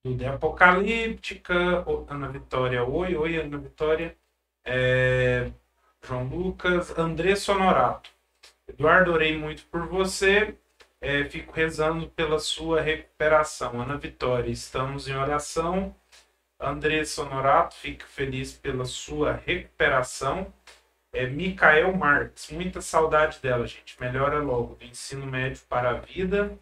[0.03, 1.85] Tudo é apocalíptica.
[2.09, 4.17] Ana Vitória, oi, oi, Ana Vitória.
[4.65, 5.51] É,
[6.03, 8.11] João Lucas, André Sonorato.
[8.69, 10.57] Eduardo, orei muito por você.
[11.01, 13.81] É, fico rezando pela sua recuperação.
[13.81, 15.95] Ana Vitória, estamos em oração.
[16.59, 20.53] André Sonorato, fico feliz pela sua recuperação.
[21.13, 24.01] É Micael Marques, muita saudade dela, gente.
[24.01, 26.59] Melhora logo, do ensino médio para a vida.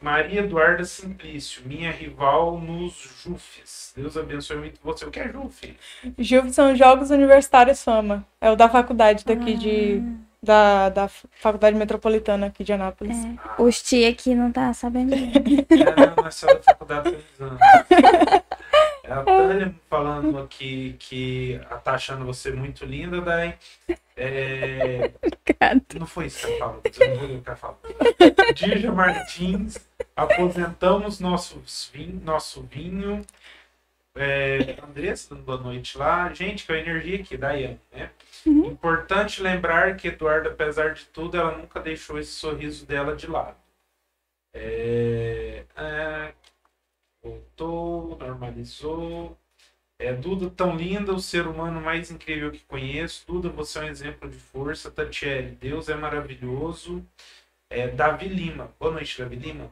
[0.00, 3.92] Maria Eduarda Simplício, minha rival nos JUFs.
[3.96, 5.04] Deus abençoe muito você.
[5.06, 5.76] O que é JUF?
[6.18, 8.26] JUF são Jogos Universitários Fama.
[8.40, 9.56] É o da faculdade daqui ah.
[9.56, 10.02] de
[10.46, 13.16] da, da Faculdade Metropolitana aqui de Anápolis.
[13.16, 13.62] É.
[13.62, 15.14] Os tia aqui não tá sabendo.
[15.14, 17.18] é, não, é só da faculdade
[19.04, 23.54] É a Tânia falando aqui que tá achando você muito linda, daí.
[24.16, 25.12] É...
[25.98, 27.76] Não foi isso que eu falo, eu não vou que falar.
[28.54, 29.78] Dija Martins,
[30.16, 33.22] aposentamos nossos vinho, nosso vinho.
[34.16, 36.32] É, Andressa boa noite lá.
[36.32, 38.10] Gente, com a energia aqui, Daiane, né?
[38.46, 38.66] Uhum.
[38.66, 43.56] Importante lembrar que Eduardo, apesar de tudo, ela nunca deixou esse sorriso dela de lado.
[44.54, 46.32] É, é,
[47.22, 49.36] voltou, normalizou.
[49.98, 53.26] É, Duda, tão linda, o ser humano mais incrível que conheço.
[53.26, 54.90] Duda, você é um exemplo de força.
[54.90, 57.06] Tatiele, Deus é maravilhoso.
[57.68, 59.70] É, Davi Lima, boa noite, Davi Lima.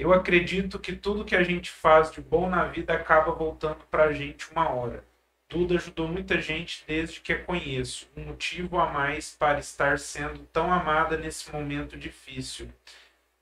[0.00, 4.04] Eu acredito que tudo que a gente faz de bom na vida acaba voltando para
[4.04, 5.04] a gente uma hora.
[5.46, 8.08] Duda ajudou muita gente desde que a conheço.
[8.16, 12.68] Um motivo a mais para estar sendo tão amada nesse momento difícil.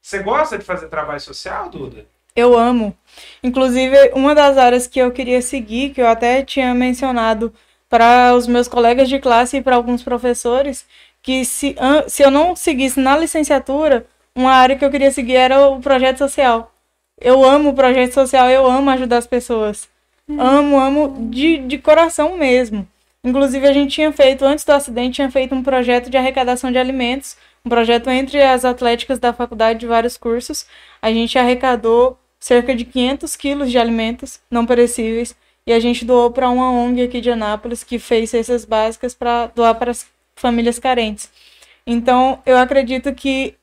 [0.03, 2.07] Você gosta de fazer trabalho social, Duda?
[2.35, 2.97] Eu amo.
[3.41, 7.55] Inclusive, uma das áreas que eu queria seguir, que eu até tinha mencionado
[7.89, 10.85] para os meus colegas de classe e para alguns professores,
[11.23, 11.77] que se,
[12.09, 16.19] se eu não seguisse na licenciatura, uma área que eu queria seguir era o projeto
[16.19, 16.73] social.
[17.21, 19.89] Eu amo o projeto social, eu amo ajudar as pessoas.
[20.29, 22.87] Amo, amo de, de coração mesmo.
[23.25, 26.79] Inclusive, a gente tinha feito, antes do acidente, tinha feito um projeto de arrecadação de
[26.79, 30.67] alimentos, um projeto entre as atléticas da faculdade de vários cursos.
[31.03, 35.35] A gente arrecadou cerca de 500 quilos de alimentos não perecíveis
[35.67, 39.49] e a gente doou para uma ONG aqui de Anápolis que fez cestas básicas para
[39.49, 40.07] doar para as
[40.37, 41.31] famílias carentes.
[41.87, 43.55] Então, eu acredito que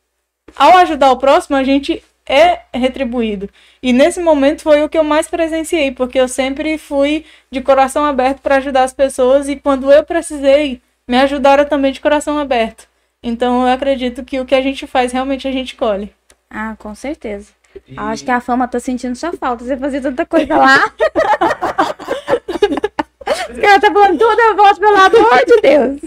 [0.55, 3.49] ao ajudar o próximo, a gente é retribuído.
[3.81, 8.03] E nesse momento foi o que eu mais presenciei, porque eu sempre fui de coração
[8.03, 12.87] aberto para ajudar as pessoas e quando eu precisei, me ajudaram também de coração aberto.
[13.21, 16.11] Então eu acredito que o que a gente faz realmente a gente colhe.
[16.49, 17.51] Ah, com certeza.
[17.87, 17.93] E...
[17.97, 19.63] Acho que a fama tá sentindo sua falta.
[19.63, 20.79] Você fazer tanta coisa lá.
[23.61, 25.99] Ela tá falando tudo, eu volto, pelo amor de Deus.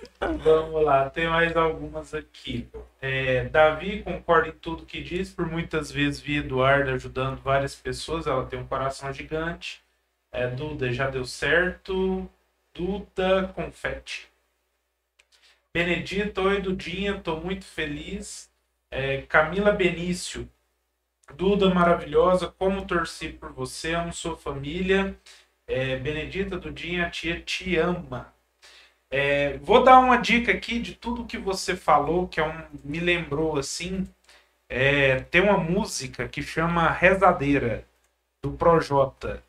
[0.20, 2.68] Vamos lá, tem mais algumas aqui.
[3.00, 8.26] É, Davi concorda em tudo que diz, por muitas vezes vi Eduardo ajudando várias pessoas,
[8.26, 9.82] ela tem um coração gigante.
[10.32, 12.28] É, Duda, já deu certo.
[12.74, 14.28] Duda Confete.
[15.72, 18.50] Benedito, oi Dudinha, tô muito feliz.
[18.90, 20.48] É, Camila Benício,
[21.34, 25.18] Duda maravilhosa, como torci por você, amo sua família.
[25.66, 28.35] É, Benedita Dudinha, a tia te ama.
[29.10, 33.00] É, vou dar uma dica aqui de tudo que você falou, que é um, me
[33.00, 34.06] lembrou assim.
[34.68, 37.84] É, tem uma música que chama Rezadeira,
[38.42, 39.42] do Projota.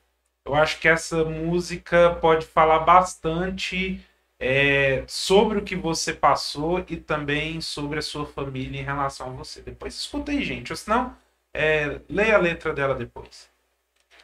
[0.46, 4.02] Eu acho que essa música pode falar bastante
[4.40, 9.32] é, sobre o que você passou e também sobre a sua família em relação a
[9.32, 9.62] você.
[9.62, 10.72] Depois escuta aí, gente.
[10.72, 11.16] Ou senão,
[11.54, 13.50] é, leia a letra dela depois.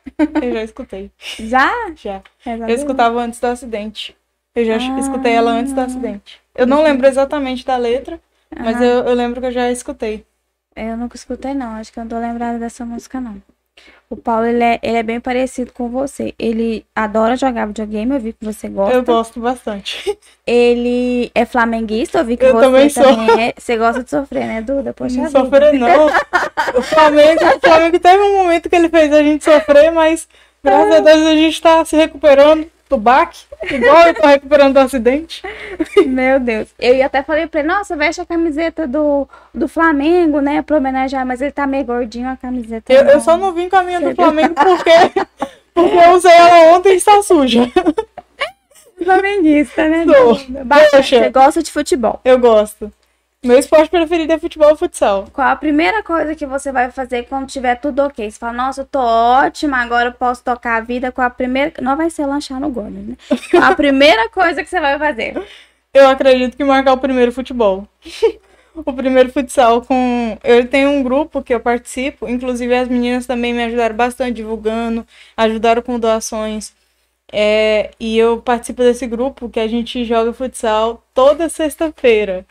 [0.41, 1.11] Eu já escutei.
[1.17, 1.71] Já?
[1.95, 2.21] Já.
[2.45, 4.15] Eu escutava antes do acidente.
[4.56, 4.99] Eu já ah.
[4.99, 6.39] escutei ela antes do acidente.
[6.56, 8.20] Eu não lembro exatamente da letra,
[8.56, 10.26] mas eu, eu lembro que eu já escutei.
[10.76, 11.76] Eu nunca escutei, não.
[11.76, 13.41] Acho que eu não tô lembrada dessa música, não.
[14.08, 16.36] O Paulo, ele é, ele é bem parecido com você.
[16.38, 18.93] Ele adora jogar videogame, eu vi que você gosta.
[18.93, 20.16] Eu gosto bastante.
[20.45, 23.04] Ele é flamenguista, eu vi que eu você também, sou.
[23.04, 23.54] também é.
[23.58, 24.93] Você gosta de sofrer, né, Duda?
[24.93, 26.08] Poxa não sofrer, não.
[26.76, 30.28] O Flamengo, o Flamengo teve um momento que ele fez a gente sofrer, mas
[30.64, 33.39] graças a Deus a gente tá se recuperando do baque,
[33.71, 35.41] igual eu tô recuperando do acidente.
[36.05, 36.69] Meu Deus.
[36.79, 40.61] Eu ia até falei pra ele, nossa, veste a camiseta do, do Flamengo, né?
[40.61, 42.93] Pra homenagear, mas ele tá meio gordinho a camiseta.
[42.93, 45.25] Eu, eu só não vim com a minha do Flamengo porque,
[45.73, 47.71] porque eu usei ela ontem e está suja.
[49.03, 50.05] Flamenguista, né?
[50.05, 50.35] Sou.
[50.35, 52.21] Você gosta de futebol.
[52.23, 52.91] Eu gosto.
[53.43, 55.27] Meu esporte preferido é futebol e futsal.
[55.33, 58.31] Qual a primeira coisa que você vai fazer quando tiver tudo ok?
[58.31, 61.11] Você fala, nossa, eu tô ótima, agora eu posso tocar a vida.
[61.11, 61.73] com a primeira.
[61.81, 63.17] Não vai ser lanchar no Gordon, né?
[63.51, 65.35] Qual a primeira coisa que você vai fazer?
[65.93, 67.85] Eu acredito que marcar o primeiro futebol.
[68.73, 70.37] o primeiro futsal com.
[70.41, 75.05] Eu tenho um grupo que eu participo, inclusive as meninas também me ajudaram bastante divulgando,
[75.35, 76.73] ajudaram com doações.
[77.29, 77.91] É...
[77.99, 82.45] E eu participo desse grupo que a gente joga futsal toda sexta-feira.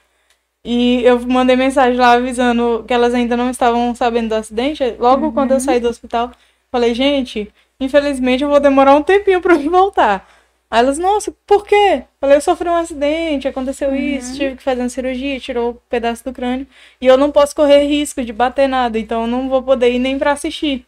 [0.65, 4.97] E eu mandei mensagem lá avisando que elas ainda não estavam sabendo do acidente.
[4.99, 5.33] Logo uhum.
[5.33, 6.31] quando eu saí do hospital,
[6.71, 10.27] falei, gente, infelizmente eu vou demorar um tempinho para me voltar.
[10.71, 12.05] Aí elas, nossa, por quê?
[12.19, 13.97] Falei, eu sofri um acidente, aconteceu uhum.
[13.97, 16.67] isso, tive que fazer uma cirurgia, tirou um pedaço do crânio.
[16.99, 19.99] E eu não posso correr risco de bater nada, então eu não vou poder ir
[19.99, 20.87] nem para assistir.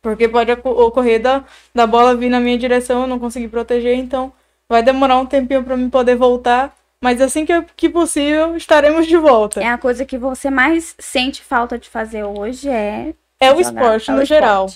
[0.00, 1.44] Porque pode ocorrer da,
[1.74, 4.32] da bola vir na minha direção, eu não conseguir proteger, então
[4.68, 6.72] vai demorar um tempinho para me poder voltar.
[7.02, 9.60] Mas assim que, que possível, estaremos de volta.
[9.60, 13.14] É a coisa que você mais sente falta de fazer hoje é.
[13.38, 14.70] É o esporte, é no geral.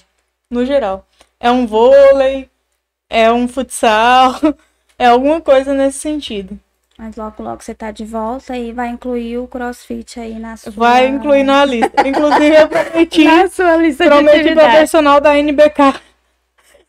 [0.50, 1.06] No geral.
[1.38, 2.50] É um vôlei,
[3.08, 4.34] é um futsal,
[4.98, 6.58] é alguma coisa nesse sentido.
[6.98, 10.70] Mas logo, logo você tá de volta e vai incluir o crossfit aí na sua...
[10.70, 12.06] Vai incluir na lista.
[12.06, 13.24] Inclusive, eu prometi...
[13.24, 16.09] na sua lista prometi de pra personal da NBK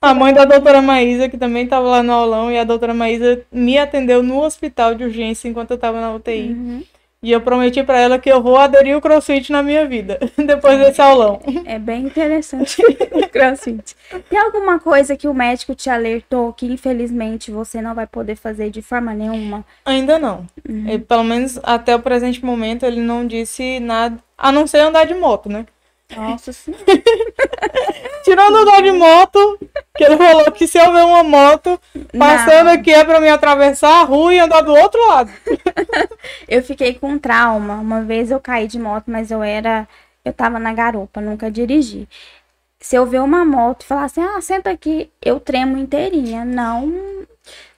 [0.02, 3.42] a mãe da doutora Maísa, que também estava lá no aulão, e a doutora Maísa
[3.52, 6.50] me atendeu no hospital de urgência enquanto eu estava na UTI.
[6.50, 6.84] Uhum.
[7.24, 10.80] E eu prometi para ela que eu vou aderir o crossfit na minha vida, depois
[10.80, 11.40] desse aulão.
[11.66, 12.82] É bem interessante
[13.14, 13.96] o crossfit.
[14.28, 18.72] Tem alguma coisa que o médico te alertou que infelizmente você não vai poder fazer
[18.72, 19.64] de forma nenhuma?
[19.86, 20.48] Ainda não.
[20.68, 20.90] Uhum.
[20.90, 25.06] Ele, pelo menos até o presente momento ele não disse nada, a não ser andar
[25.06, 25.68] de moto, né?
[26.16, 26.84] Nossa senhora.
[28.24, 29.60] Tirando andar de moto,
[29.96, 31.80] que ele falou que se eu ver uma moto
[32.18, 32.74] passando não.
[32.74, 35.32] aqui é pra me atravessar a rua e andar do outro lado.
[36.48, 37.76] eu fiquei com trauma.
[37.76, 39.88] Uma vez eu caí de moto, mas eu era.
[40.24, 42.08] Eu tava na garupa, nunca dirigi.
[42.80, 46.46] Se eu ver uma moto e falar assim, ah, senta aqui, eu tremo inteirinha.
[46.46, 47.26] Não.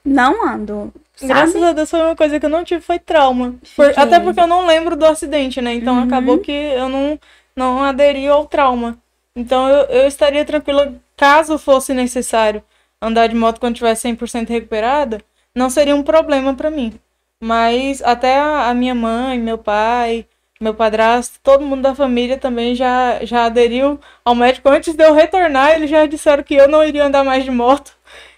[0.04, 0.92] Não ando.
[1.16, 1.32] Sabe?
[1.32, 3.54] Graças a Deus foi uma coisa que eu não tive, foi trauma.
[3.76, 5.74] Por, até porque eu não lembro do acidente, né?
[5.74, 6.04] Então uhum.
[6.04, 7.18] acabou que eu não
[7.56, 8.98] não aderiu ao trauma.
[9.36, 12.62] Então eu, eu estaria tranquila caso fosse necessário
[13.00, 15.20] andar de moto quando estiver 100% recuperada,
[15.54, 16.94] não seria um problema para mim.
[17.40, 20.26] Mas até a, minha mãe, meu pai,
[20.60, 24.68] meu padrasto, todo mundo da família também já, já aderiu ao médico.
[24.68, 27.94] Antes de eu retornar, eles já disseram que eu não iria andar mais de moto,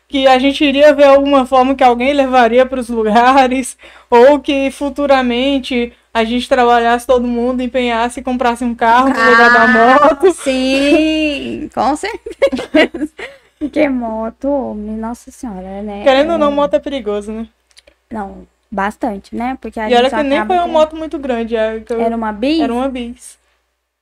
[0.08, 3.78] que a gente iria ver alguma forma que alguém levaria para os lugares,
[4.10, 9.52] ou que futuramente a gente trabalhasse todo mundo, empenhasse e comprasse um carro no lugar
[9.52, 10.32] da moto.
[10.32, 13.10] Sim, com certeza.
[13.58, 16.02] Porque moto, nossa senhora, né?
[16.04, 17.46] Querendo ou não, É, moto é perigoso, né?
[18.10, 19.58] Não, bastante, né?
[19.60, 22.16] Porque a E olha gente que nem foi uma moto muito grande, é eu- Era
[22.16, 22.60] uma bis?
[22.60, 23.38] era uma bis.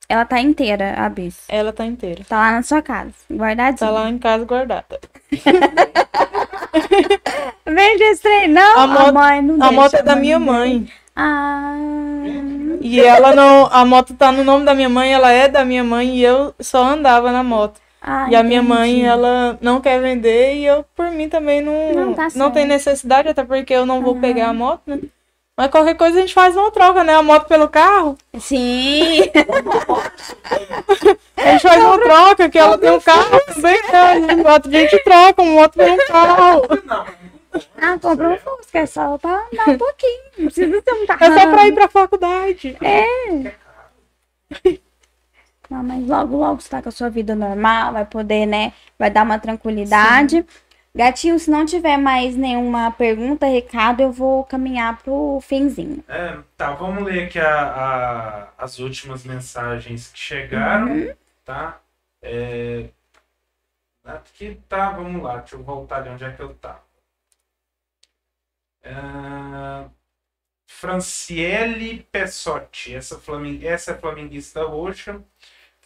[0.07, 1.43] Ela tá inteira, a bis.
[1.49, 2.23] Ela tá inteira.
[2.29, 3.77] Tá lá na sua casa, guardadinha.
[3.77, 4.99] Tá lá em casa guardada.
[7.65, 8.77] Vende esse trem, não.
[8.79, 10.87] A A, moto- mãe não A moto é da mãe minha não mãe.
[11.15, 11.75] Ah.
[12.81, 13.67] E ela não.
[13.71, 16.53] A moto tá no nome da minha mãe, ela é da minha mãe e eu
[16.59, 17.79] só andava na moto.
[18.01, 21.93] ah, e a minha mãe, ela não quer vender e eu, por mim, também não,
[21.93, 24.99] Não, tá não tem necessidade, até porque eu não vou pegar a moto, né?
[25.57, 27.15] Mas qualquer coisa a gente faz uma troca, né?
[27.15, 28.17] A moto pelo carro.
[28.37, 29.21] Sim.
[31.37, 34.43] A gente faz uma troca, que ela tem um carro também, né?
[34.45, 36.61] A gente troca uma moto pelo carro.
[36.85, 37.05] Não,
[37.77, 40.21] ah, compra um Fusca, é só pra andar um pouquinho.
[40.37, 41.67] Não precisa ter um É só pra carro.
[41.67, 42.77] ir pra faculdade.
[45.69, 48.71] Não, mas logo, logo você tá com a sua vida normal, vai poder, né?
[48.99, 50.45] Vai dar uma tranquilidade.
[50.95, 56.01] Gatinho, se não tiver mais nenhuma pergunta, recado, eu vou caminhar pro finzinho.
[56.07, 61.79] É, tá, vamos ler aqui a- a- as últimas mensagens que chegaram, tá?
[62.21, 62.85] É,
[64.05, 66.84] aqui tá, vamos lá, deixa eu voltar ali onde é que eu tava.
[68.85, 69.89] É,
[70.67, 75.19] Franciele Pessotti, essa, flamen- essa é flamenguista roxa.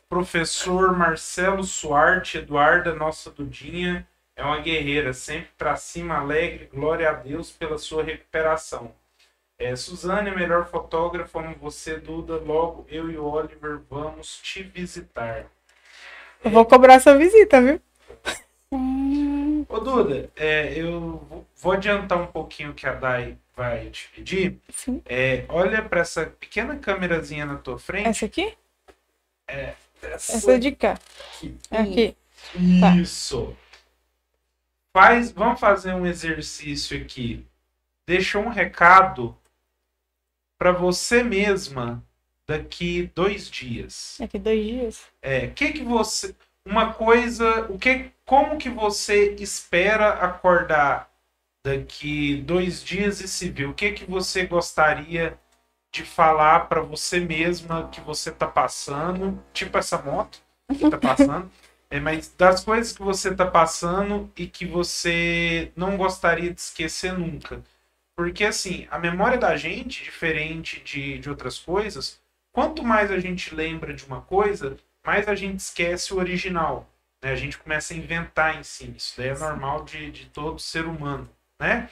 [0.10, 7.14] Professor Marcelo Suarte, Eduarda, nossa Dudinha, é uma guerreira, sempre pra cima, alegre, glória a
[7.14, 8.94] Deus pela sua recuperação.
[9.58, 12.38] É, Suzane, melhor fotógrafa, amo você, Duda.
[12.38, 15.46] Logo, eu e o Oliver vamos te visitar.
[16.44, 17.82] Eu vou cobrar essa visita, viu?
[19.70, 24.60] Ô, Duda, é, eu vou- adiantar um pouquinho o que a Dai vai te pedir.
[24.74, 25.00] Sim.
[25.06, 28.08] É, olha para essa pequena câmerazinha na tua frente.
[28.08, 28.58] Essa aqui?
[29.48, 30.94] Essa Essa de cá.
[31.38, 31.58] aqui.
[31.70, 32.18] Aqui.
[32.82, 32.96] Tá.
[32.96, 33.56] Isso.
[34.92, 37.46] Faz, vamos fazer um exercício aqui.
[38.08, 39.38] Deixa um recado
[40.58, 42.04] para você mesma
[42.48, 44.18] daqui dois dias.
[44.20, 45.04] Aqui dois dias.
[45.22, 46.36] É, que que você,
[46.66, 51.10] uma coisa, o que, como que você espera acordar
[51.64, 53.68] daqui dois dias e se ver?
[53.68, 55.38] O que que você gostaria
[55.92, 60.42] de falar para você mesma que você tá passando, tipo essa moto
[60.78, 61.52] que tá passando?
[61.90, 67.18] É, mas das coisas que você tá passando e que você não gostaria de esquecer
[67.18, 67.64] nunca.
[68.16, 73.56] Porque, assim, a memória da gente, diferente de, de outras coisas, quanto mais a gente
[73.56, 74.78] lembra de uma coisa,
[75.10, 76.88] mais a gente esquece o original.
[77.20, 77.32] Né?
[77.32, 78.94] A gente começa a inventar em si.
[78.96, 81.28] Isso daí é normal de, de todo ser humano.
[81.60, 81.90] Né?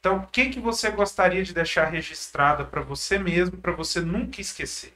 [0.00, 4.40] Então, o que, que você gostaria de deixar registrada para você mesmo, para você nunca
[4.40, 4.92] esquecer?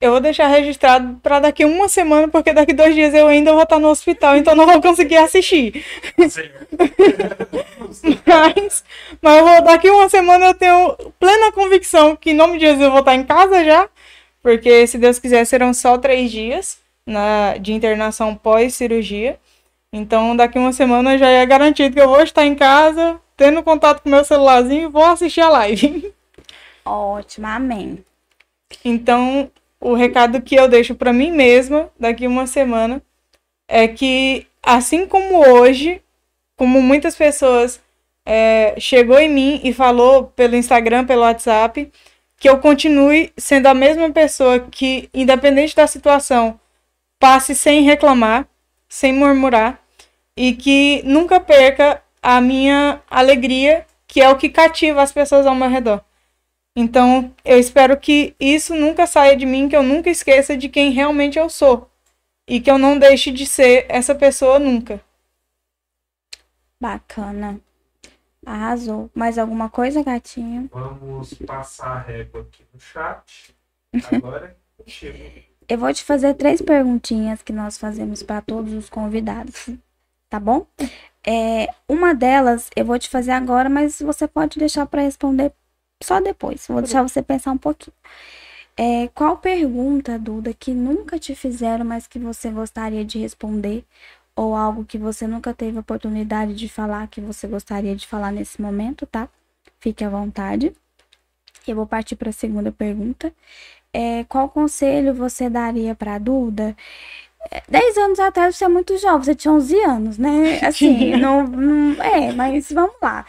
[0.00, 3.62] Eu vou deixar registrado pra daqui uma semana, porque daqui dois dias eu ainda vou
[3.62, 5.84] estar no hospital, então não vou conseguir assistir.
[8.26, 8.84] Mas,
[9.20, 12.82] mas eu vou, daqui uma semana eu tenho plena convicção que em nome de Jesus
[12.82, 13.86] eu vou estar em casa já,
[14.42, 19.38] porque se Deus quiser serão só três dias na, de internação pós-cirurgia.
[19.92, 24.02] Então daqui uma semana já é garantido que eu vou estar em casa, tendo contato
[24.02, 26.12] com meu celularzinho e vou assistir a live.
[26.84, 28.04] Ótimo, amém.
[28.84, 33.02] Então, o recado que eu deixo para mim mesma daqui uma semana
[33.68, 36.02] é que, assim como hoje,
[36.56, 37.80] como muitas pessoas
[38.26, 41.90] é, chegou em mim e falou pelo Instagram, pelo WhatsApp,
[42.42, 46.58] que eu continue sendo a mesma pessoa que, independente da situação,
[47.16, 48.48] passe sem reclamar,
[48.88, 49.80] sem murmurar
[50.36, 55.54] e que nunca perca a minha alegria, que é o que cativa as pessoas ao
[55.54, 56.04] meu redor.
[56.74, 60.90] Então, eu espero que isso nunca saia de mim, que eu nunca esqueça de quem
[60.90, 61.88] realmente eu sou.
[62.48, 65.00] E que eu não deixe de ser essa pessoa nunca.
[66.80, 67.60] Bacana.
[68.44, 69.10] Arrasou.
[69.14, 70.68] Mais alguma coisa, gatinho?
[70.72, 73.54] Vamos passar a régua aqui no chat.
[74.12, 74.56] Agora.
[75.68, 79.70] Eu vou te fazer três perguntinhas que nós fazemos para todos os convidados,
[80.28, 80.66] tá bom?
[81.24, 85.52] É, uma delas eu vou te fazer agora, mas você pode deixar para responder
[86.02, 86.66] só depois.
[86.66, 87.94] Vou deixar você pensar um pouquinho.
[88.76, 93.84] É, qual pergunta, Duda, que nunca te fizeram, mas que você gostaria de responder?
[94.34, 98.60] Ou algo que você nunca teve oportunidade de falar que você gostaria de falar nesse
[98.60, 99.28] momento, tá?
[99.78, 100.72] Fique à vontade.
[101.66, 103.32] Eu vou partir para a segunda pergunta.
[103.92, 106.74] É, qual conselho você daria para Duda?
[107.50, 110.60] É, dez anos atrás você é muito jovem, você tinha 11 anos, né?
[110.64, 113.26] Assim, não, não, é, mas vamos lá.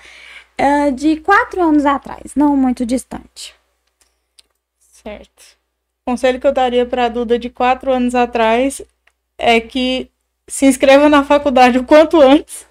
[0.60, 3.56] Uh, de quatro anos atrás, não muito distante.
[4.80, 5.58] Certo.
[6.06, 8.82] O conselho que eu daria para Duda de quatro anos atrás
[9.38, 10.10] é que
[10.48, 12.66] se inscreva na faculdade o quanto antes,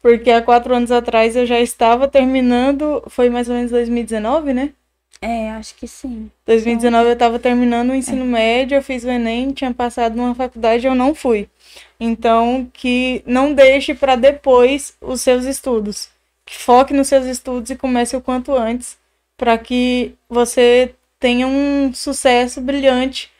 [0.00, 4.72] porque há quatro anos atrás eu já estava terminando, foi mais ou menos 2019, né?
[5.20, 6.30] É, acho que sim.
[6.46, 8.26] 2019 eu estava terminando o ensino é.
[8.26, 11.48] médio, eu fiz o Enem, tinha passado numa faculdade eu não fui.
[11.98, 16.08] Então, que não deixe para depois os seus estudos.
[16.46, 18.96] Que foque nos seus estudos e comece o quanto antes,
[19.36, 23.30] para que você tenha um sucesso brilhante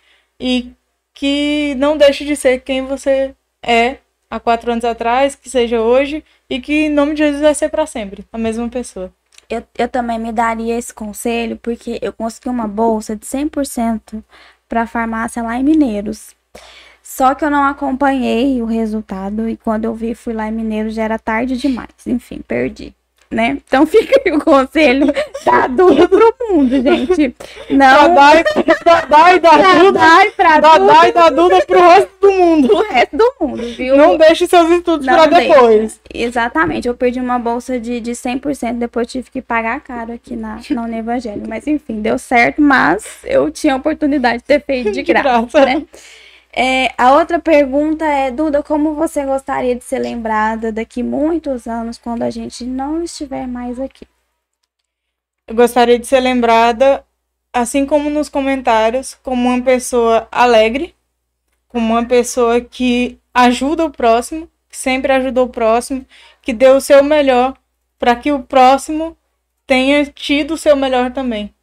[0.41, 0.73] e
[1.15, 3.99] que não deixe de ser quem você é
[4.31, 7.69] há quatro anos atrás, que seja hoje, e que em nome de Jesus vai ser
[7.69, 9.13] para sempre a mesma pessoa.
[9.49, 14.23] Eu, eu também me daria esse conselho porque eu consegui uma bolsa de 100%
[14.69, 16.37] para farmácia lá em Mineiros.
[17.03, 20.95] Só que eu não acompanhei o resultado e quando eu vi, fui lá em Mineiros,
[20.95, 22.07] já era tarde demais.
[22.07, 22.95] Enfim, perdi
[23.31, 23.59] né?
[23.67, 25.13] Então fica aí o conselho
[25.45, 27.35] da Duda pro mundo, gente.
[27.71, 28.15] Não.
[28.15, 28.45] Dadai,
[28.85, 29.93] Dadai da Duda.
[29.93, 32.69] Dadai pra Dadai da Duda pro resto do mundo.
[32.69, 33.97] Pro resto do mundo, viu?
[33.97, 36.01] Não deixe seus estudos Não pra depois.
[36.13, 36.89] Exatamente.
[36.89, 40.83] Eu perdi uma bolsa de, de 100%, depois tive que pagar caro aqui na, na
[40.83, 41.43] Uni Evangelho.
[41.47, 45.53] Mas enfim, deu certo, mas eu tinha a oportunidade de ter feito de graça, de
[45.53, 45.67] graça.
[45.67, 45.87] né?
[46.53, 51.99] É, a outra pergunta é, Duda, como você gostaria de ser lembrada daqui muitos anos
[51.99, 54.07] quando a gente não estiver mais aqui?
[55.47, 57.05] Eu gostaria de ser lembrada,
[57.53, 60.95] assim como nos comentários, como uma pessoa alegre,
[61.69, 66.05] como uma pessoa que ajuda o próximo, que sempre ajudou o próximo,
[66.43, 67.55] que deu o seu melhor
[67.99, 69.17] para que o próximo
[69.67, 71.55] tenha tido o seu melhor também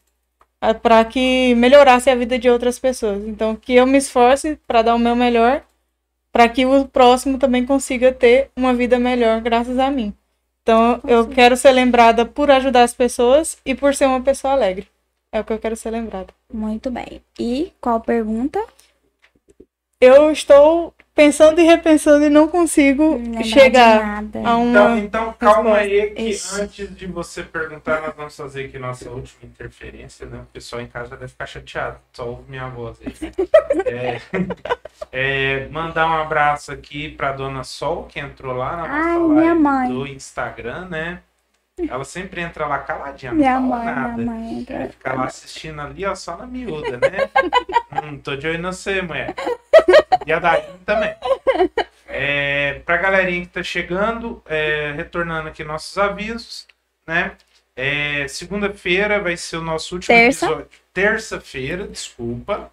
[0.81, 3.25] para que melhorasse a vida de outras pessoas.
[3.27, 5.63] Então, que eu me esforce para dar o meu melhor,
[6.31, 10.13] para que o próximo também consiga ter uma vida melhor graças a mim.
[10.63, 14.87] Então, eu quero ser lembrada por ajudar as pessoas e por ser uma pessoa alegre.
[15.31, 16.33] É o que eu quero ser lembrada.
[16.51, 17.21] Muito bem.
[17.39, 18.63] E qual pergunta?
[20.01, 24.97] Eu estou pensando e repensando e não consigo não chegar a uma.
[24.97, 26.61] Então, então calma aí, que Isso.
[26.61, 30.39] antes de você perguntar, nós vamos fazer aqui nossa última interferência, né?
[30.39, 33.15] O pessoal em casa deve ficar chateado, só ouve minha voz aí.
[33.85, 34.21] é,
[35.11, 39.93] é, mandar um abraço aqui para dona Sol, que entrou lá na nossa Ai, live
[39.93, 41.21] do Instagram, né?
[41.77, 44.17] Ela sempre entra lá caladinha, não minha fala mãe, nada.
[44.17, 47.29] Minha mãe é, fica lá assistindo ali, ó, só na miúda, né?
[48.01, 49.35] hum, tô de olho no você, mulher.
[50.25, 51.13] E a Daí também.
[52.07, 56.65] É, pra galerinha que tá chegando, é, retornando aqui nossos avisos,
[57.05, 57.33] né?
[57.75, 60.45] É, Segunda-feira vai ser o nosso último Terça.
[60.45, 60.69] episódio.
[60.93, 62.71] Terça-feira, desculpa.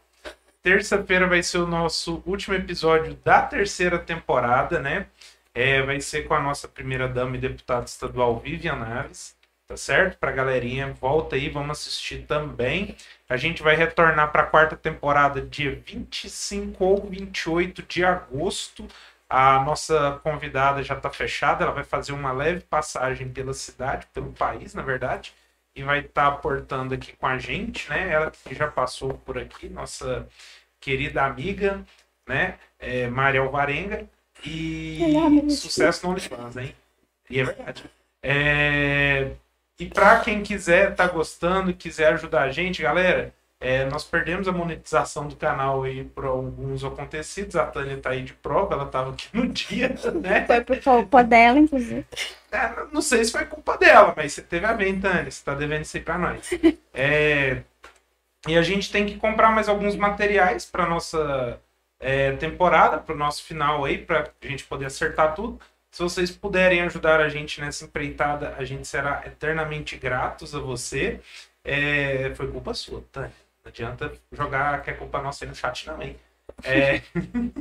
[0.62, 5.06] Terça-feira vai ser o nosso último episódio da terceira temporada, né?
[5.54, 10.18] É, vai ser com a nossa primeira dama e deputada estadual Vivian Naves, tá certo?
[10.18, 12.96] Pra galerinha, volta aí, vamos assistir também.
[13.28, 18.86] A gente vai retornar para a quarta temporada dia 25 ou 28 de agosto.
[19.28, 24.32] A nossa convidada já está fechada, ela vai fazer uma leve passagem pela cidade, pelo
[24.32, 25.34] país, na verdade,
[25.74, 28.10] e vai estar tá aportando aqui com a gente, né?
[28.12, 30.28] Ela que já passou por aqui, nossa
[30.80, 31.84] querida amiga,
[32.26, 32.58] né?
[32.78, 34.08] É, Maria Alvarenga.
[34.44, 36.74] E sucesso no OnlyFans, hein?
[37.30, 37.84] E é verdade.
[38.22, 39.30] É...
[39.78, 44.52] E para quem quiser, tá gostando, quiser ajudar a gente, galera, é, nós perdemos a
[44.52, 47.54] monetização do canal aí por alguns acontecidos.
[47.54, 49.88] A Tânia tá aí de prova, ela tava aqui no dia,
[50.20, 50.44] né?
[50.46, 52.04] Foi por culpa dela, inclusive.
[52.50, 55.30] É, não sei se foi culpa dela, mas você teve a bem, Tânia.
[55.30, 56.50] Você tá devendo isso aí pra nós.
[56.94, 57.62] É,
[58.46, 61.58] e a gente tem que comprar mais alguns materiais para nossa
[62.02, 65.60] é, temporada, para o nosso final aí, para a gente poder acertar tudo.
[65.90, 71.20] Se vocês puderem ajudar a gente nessa empreitada, a gente será eternamente gratos a você.
[71.62, 73.32] É, foi culpa sua, Tânia.
[73.64, 76.16] Não adianta jogar que é culpa nossa aí no chat também.
[76.64, 77.02] É,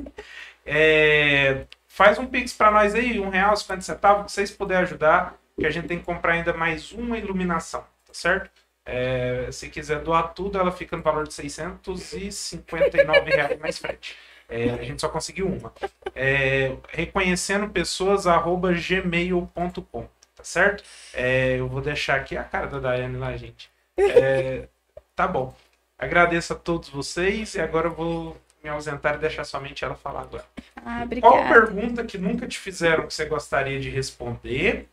[0.66, 5.38] é, faz um pix para nós aí, um real, 50 centavos, se vocês puderem ajudar,
[5.60, 8.50] que a gente tem que comprar ainda mais uma iluminação, tá certo?
[8.94, 14.18] É, se quiser doar tudo, ela fica no valor de 659 reais mais frete.
[14.50, 15.74] É, a gente só conseguiu uma.
[16.14, 20.84] É, reconhecendo pessoas, arroba gmail.com, tá certo?
[21.14, 23.72] É, eu vou deixar aqui a cara da Daiane lá, gente.
[23.98, 24.68] É,
[25.16, 25.56] tá bom.
[25.98, 30.24] Agradeço a todos vocês e agora eu vou me ausentar e deixar somente ela falar
[30.24, 30.46] agora.
[30.76, 34.90] Ah, Qual pergunta que nunca te fizeram que você gostaria de responder?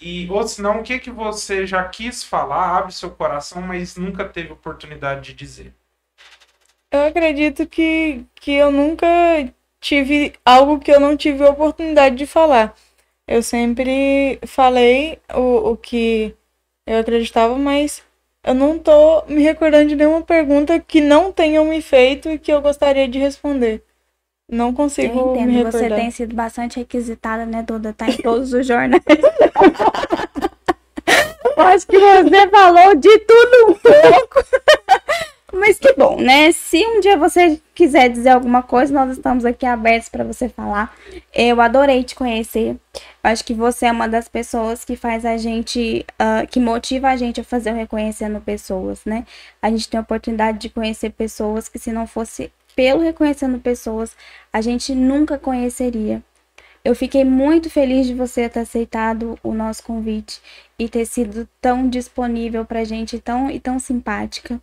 [0.00, 3.96] E, ou se não, o que, que você já quis falar, abre seu coração, mas
[3.96, 5.74] nunca teve oportunidade de dizer?
[6.90, 9.06] Eu acredito que, que eu nunca
[9.80, 12.74] tive algo que eu não tive oportunidade de falar.
[13.26, 16.34] Eu sempre falei o, o que
[16.86, 18.02] eu acreditava, mas
[18.42, 22.52] eu não tô me recordando de nenhuma pergunta que não tenham me feito e que
[22.52, 23.84] eu gostaria de responder.
[24.50, 25.98] Não Eu consigo me entendo, você recordar.
[25.98, 27.92] tem sido bastante requisitada, né, Duda?
[27.92, 29.02] Tá em todos os jornais.
[31.56, 34.44] Eu acho que você falou de tudo um pouco.
[35.52, 36.52] Mas que bom, né?
[36.52, 40.94] Se um dia você quiser dizer alguma coisa, nós estamos aqui abertos para você falar.
[41.34, 42.76] Eu adorei te conhecer.
[42.94, 47.08] Eu acho que você é uma das pessoas que faz a gente, ah, que motiva
[47.08, 49.26] a gente a fazer o Reconhecendo Pessoas, né?
[49.60, 54.16] A gente tem a oportunidade de conhecer pessoas que, se não fosse pelo Reconhecendo Pessoas,
[54.52, 56.22] a gente nunca conheceria.
[56.84, 60.40] Eu fiquei muito feliz de você ter aceitado o nosso convite
[60.78, 64.60] e ter sido tão disponível pra gente tão, e tão simpática.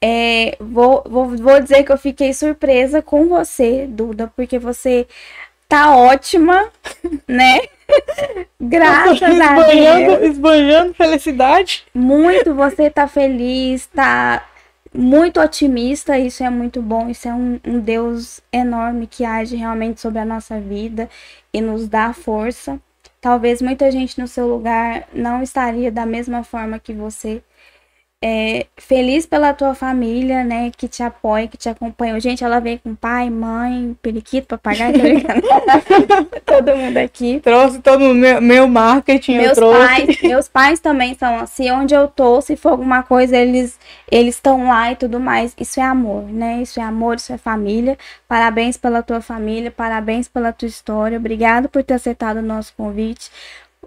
[0.00, 5.04] É, vou, vou, vou dizer que eu fiquei surpresa com você, Duda, porque você
[5.68, 6.70] tá ótima,
[7.26, 7.62] né?
[8.60, 9.66] Graças a Deus.
[9.66, 11.84] esbanhando, esbanhando felicidade.
[11.92, 14.48] Muito, você tá feliz, tá
[14.94, 20.00] muito otimista, isso é muito bom, isso é um, um Deus enorme que age realmente
[20.00, 21.10] sobre a nossa vida
[21.52, 22.80] e nos dá força.
[23.20, 27.42] Talvez muita gente no seu lugar não estaria da mesma forma que você.
[28.26, 32.18] É, feliz pela tua família, né, que te apoia, que te acompanha.
[32.18, 34.94] Gente, ela vem com pai, mãe, periquito, papagaio,
[36.46, 37.40] todo mundo aqui.
[37.40, 39.78] Trouxe todo o meu, meu marketing, eu Meus trouxe.
[39.86, 43.78] pais, meus pais também são assim, onde eu tô, se for alguma coisa, eles
[44.10, 45.54] eles estão lá e tudo mais.
[45.58, 46.62] Isso é amor, né?
[46.62, 47.98] Isso é amor, isso é família.
[48.28, 51.18] Parabéns pela tua família, parabéns pela tua história.
[51.18, 53.30] Obrigado por ter aceitado o nosso convite.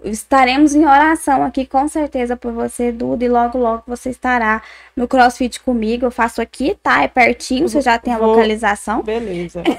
[0.04, 4.62] Estaremos em oração aqui com certeza por você, Duda, e logo logo você estará
[4.96, 6.06] no CrossFit comigo.
[6.06, 7.02] Eu faço aqui, tá?
[7.02, 9.02] É pertinho, você já tem a localização.
[9.02, 9.62] Beleza.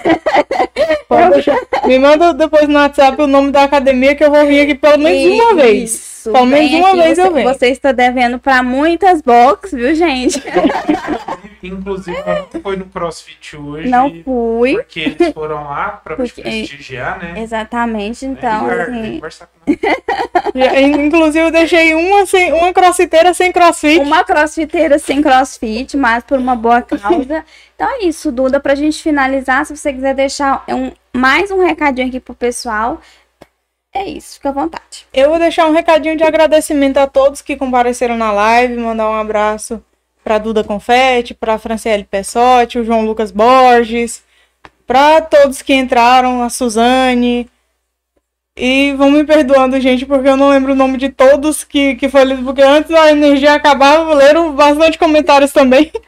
[1.85, 4.99] Me manda depois no WhatsApp o nome da academia que eu vou vir aqui pelo
[4.99, 6.18] menos uma vez.
[6.19, 7.47] Isso, Pelo menos uma vez você, eu venho.
[7.47, 10.41] Você está devendo para muitas box, viu, gente?
[11.63, 13.89] Inclusive, ela não foi no CrossFit hoje.
[13.89, 14.73] Não fui.
[14.75, 17.41] Porque eles foram lá pra te Porque- prestigiar, né?
[17.41, 19.39] Exatamente, É, então, vem assim.
[20.55, 23.99] Já- Inclusive, eu deixei uma, sem, uma crossfiteira sem crossfit.
[23.99, 27.45] uma crossfiteira sem crossfit, mas por uma boa causa.
[27.75, 32.07] Então é isso, Duda, pra gente finalizar, se você quiser deixar um, mais um recadinho
[32.07, 32.99] aqui pro pessoal,
[33.99, 35.05] é isso, fica à vontade.
[35.13, 39.19] Eu vou deixar um recadinho de agradecimento a todos que compareceram na live, mandar um
[39.19, 39.84] abraço
[40.23, 44.23] para Duda Confetti, para Franciele Pessotti, o João Lucas Borges,
[44.88, 47.49] para todos que entraram, a Suzane.
[48.55, 52.09] E vão me perdoando, gente, porque eu não lembro o nome de todos que, que
[52.09, 55.91] foi lido, porque antes da energia acabar, leram bastante comentários também.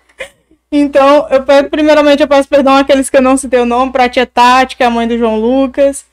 [0.74, 4.06] Então, eu peço, primeiramente, eu peço perdão àqueles que eu não citei o nome, para
[4.06, 6.06] a tia Tati, que é a mãe do João Lucas.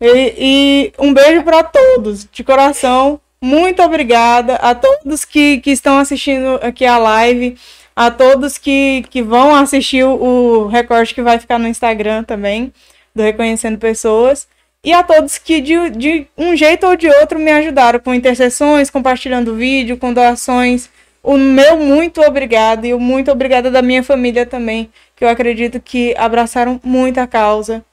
[0.00, 3.20] E, e um beijo para todos, de coração.
[3.40, 7.56] Muito obrigada a todos que, que estão assistindo aqui a live,
[7.94, 12.72] a todos que, que vão assistir o, recorte que vai ficar no Instagram também,
[13.14, 14.48] do Reconhecendo Pessoas.
[14.82, 18.88] E a todos que, de, de um jeito ou de outro, me ajudaram com intercessões,
[18.88, 20.88] compartilhando vídeo, com doações.
[21.22, 25.78] O meu muito obrigado e o muito obrigada da minha família também, que eu acredito
[25.78, 27.84] que abraçaram muito a causa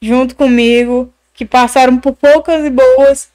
[0.00, 3.28] junto comigo, que passaram por poucas e boas,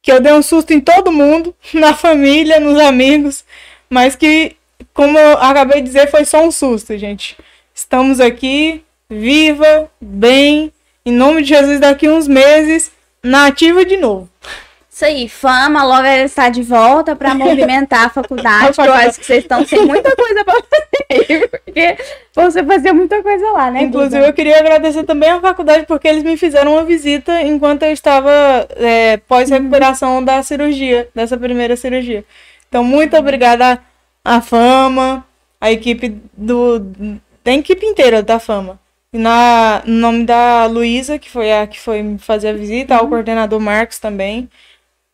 [0.00, 3.44] que eu dei um susto em todo mundo, na família, nos amigos,
[3.90, 4.56] mas que,
[4.94, 7.36] como eu acabei de dizer, foi só um susto, gente.
[7.74, 10.72] Estamos aqui, viva, bem,
[11.04, 12.90] em nome de Jesus, daqui uns meses,
[13.22, 14.30] na ativa de novo.
[14.92, 19.20] Isso aí, fama, logo ela está de volta para movimentar a faculdade, que eu acho
[19.20, 21.96] que vocês estão sem muita coisa para fazer, porque
[22.34, 23.84] você fazia muita coisa lá, né?
[23.84, 27.90] Inclusive, eu queria agradecer também à faculdade, porque eles me fizeram uma visita enquanto eu
[27.90, 28.30] estava
[28.76, 32.22] é, pós-recuperação da cirurgia, dessa primeira cirurgia.
[32.68, 33.80] Então, muito obrigada
[34.22, 35.26] à Fama,
[35.58, 36.80] à equipe do.
[37.42, 38.78] da equipe inteira da Fama.
[39.14, 43.60] Na, no nome da Luísa, que foi a que foi fazer a visita, ao coordenador
[43.60, 44.48] Marcos também,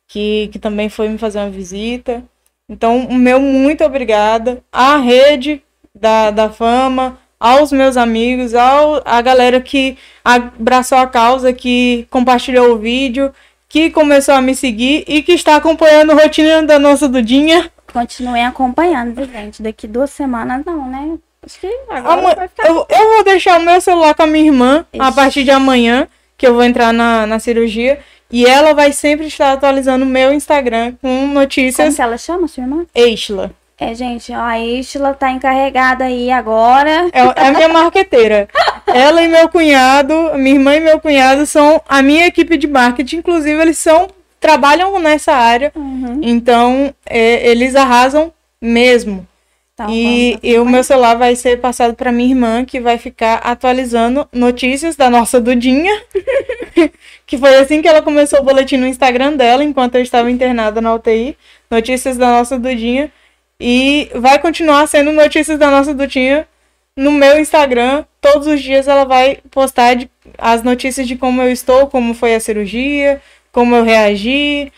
[0.09, 2.23] que, que também foi me fazer uma visita.
[2.69, 4.63] Então, o meu muito obrigada.
[4.73, 5.63] À rede
[5.95, 12.73] da, da fama, aos meus amigos, ao, a galera que abraçou a causa, que compartilhou
[12.73, 13.33] o vídeo,
[13.69, 17.71] que começou a me seguir e que está acompanhando a rotina da nossa Dudinha.
[17.93, 19.63] Continuem acompanhando, gente?
[19.63, 21.19] Daqui duas semanas, não, né?
[21.45, 22.67] Acho que agora Ama- vai ficar.
[22.67, 25.15] Eu, eu vou deixar o meu celular com a minha irmã a Ixi.
[25.17, 26.07] partir de amanhã,
[26.37, 27.99] que eu vou entrar na, na cirurgia.
[28.31, 32.47] E ela vai sempre estar atualizando o meu Instagram com Como notícias que ela chama,
[32.47, 32.87] sua irmã?
[32.95, 33.51] Exla.
[33.81, 37.09] É, gente, ó, a Istla tá encarregada aí agora.
[37.13, 38.49] É, é a minha marqueteira.
[38.89, 43.19] Ela e meu cunhado, minha irmã e meu cunhado são a minha equipe de marketing.
[43.19, 44.09] Inclusive, eles são
[44.41, 45.71] trabalham nessa área.
[45.77, 46.21] Uhum.
[46.23, 49.27] Então, é, eles arrasam mesmo.
[49.85, 53.37] Então, e e o meu celular vai ser passado para minha irmã, que vai ficar
[53.37, 55.93] atualizando notícias da nossa Dudinha.
[57.27, 60.81] que foi assim que ela começou o boletim no Instagram dela, enquanto eu estava internada
[60.81, 61.37] na UTI.
[61.71, 63.13] Notícias da nossa Dudinha.
[63.61, 66.47] E vai continuar sendo notícias da nossa Dudinha
[66.97, 68.05] no meu Instagram.
[68.21, 72.35] Todos os dias ela vai postar de- as notícias de como eu estou, como foi
[72.35, 73.21] a cirurgia,
[73.53, 74.73] como eu reagi,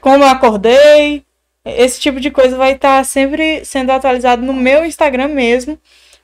[0.00, 1.24] como eu acordei.
[1.64, 5.78] Esse tipo de coisa vai estar sempre sendo atualizado no meu Instagram mesmo.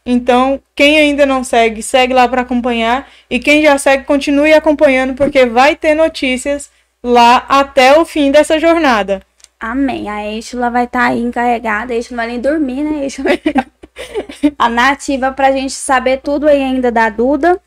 [0.05, 3.09] Então, quem ainda não segue, segue lá para acompanhar.
[3.29, 6.71] E quem já segue, continue acompanhando, porque vai ter notícias
[7.03, 9.21] lá até o fim dessa jornada.
[9.59, 10.09] Amém.
[10.09, 11.93] A Estela vai estar aí encarregada.
[11.93, 13.07] A Estela não vai nem dormir, né?
[13.07, 13.31] Estela?
[14.59, 17.61] a nativa pra gente saber tudo aí ainda da Duda.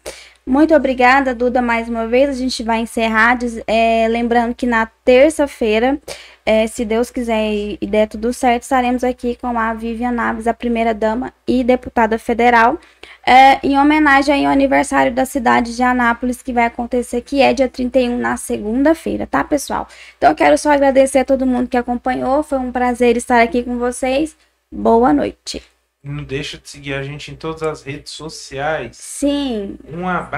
[0.49, 2.27] Muito obrigada, Duda, mais uma vez.
[2.27, 3.37] A gente vai encerrar.
[3.67, 6.01] é, lembrando que na terça-feira,
[6.43, 10.47] é, se Deus quiser e, e der tudo certo, estaremos aqui com a Vivian Naves,
[10.47, 12.79] a primeira-dama e deputada federal,
[13.23, 17.69] é, em homenagem ao aniversário da cidade de Anápolis, que vai acontecer, que é dia
[17.69, 19.87] 31, na segunda-feira, tá, pessoal?
[20.17, 22.41] Então, eu quero só agradecer a todo mundo que acompanhou.
[22.41, 24.35] Foi um prazer estar aqui com vocês.
[24.71, 25.61] Boa noite.
[26.01, 28.95] Não deixa de seguir a gente em todas as redes sociais.
[28.95, 29.77] Sim.
[29.85, 30.29] Um abraço.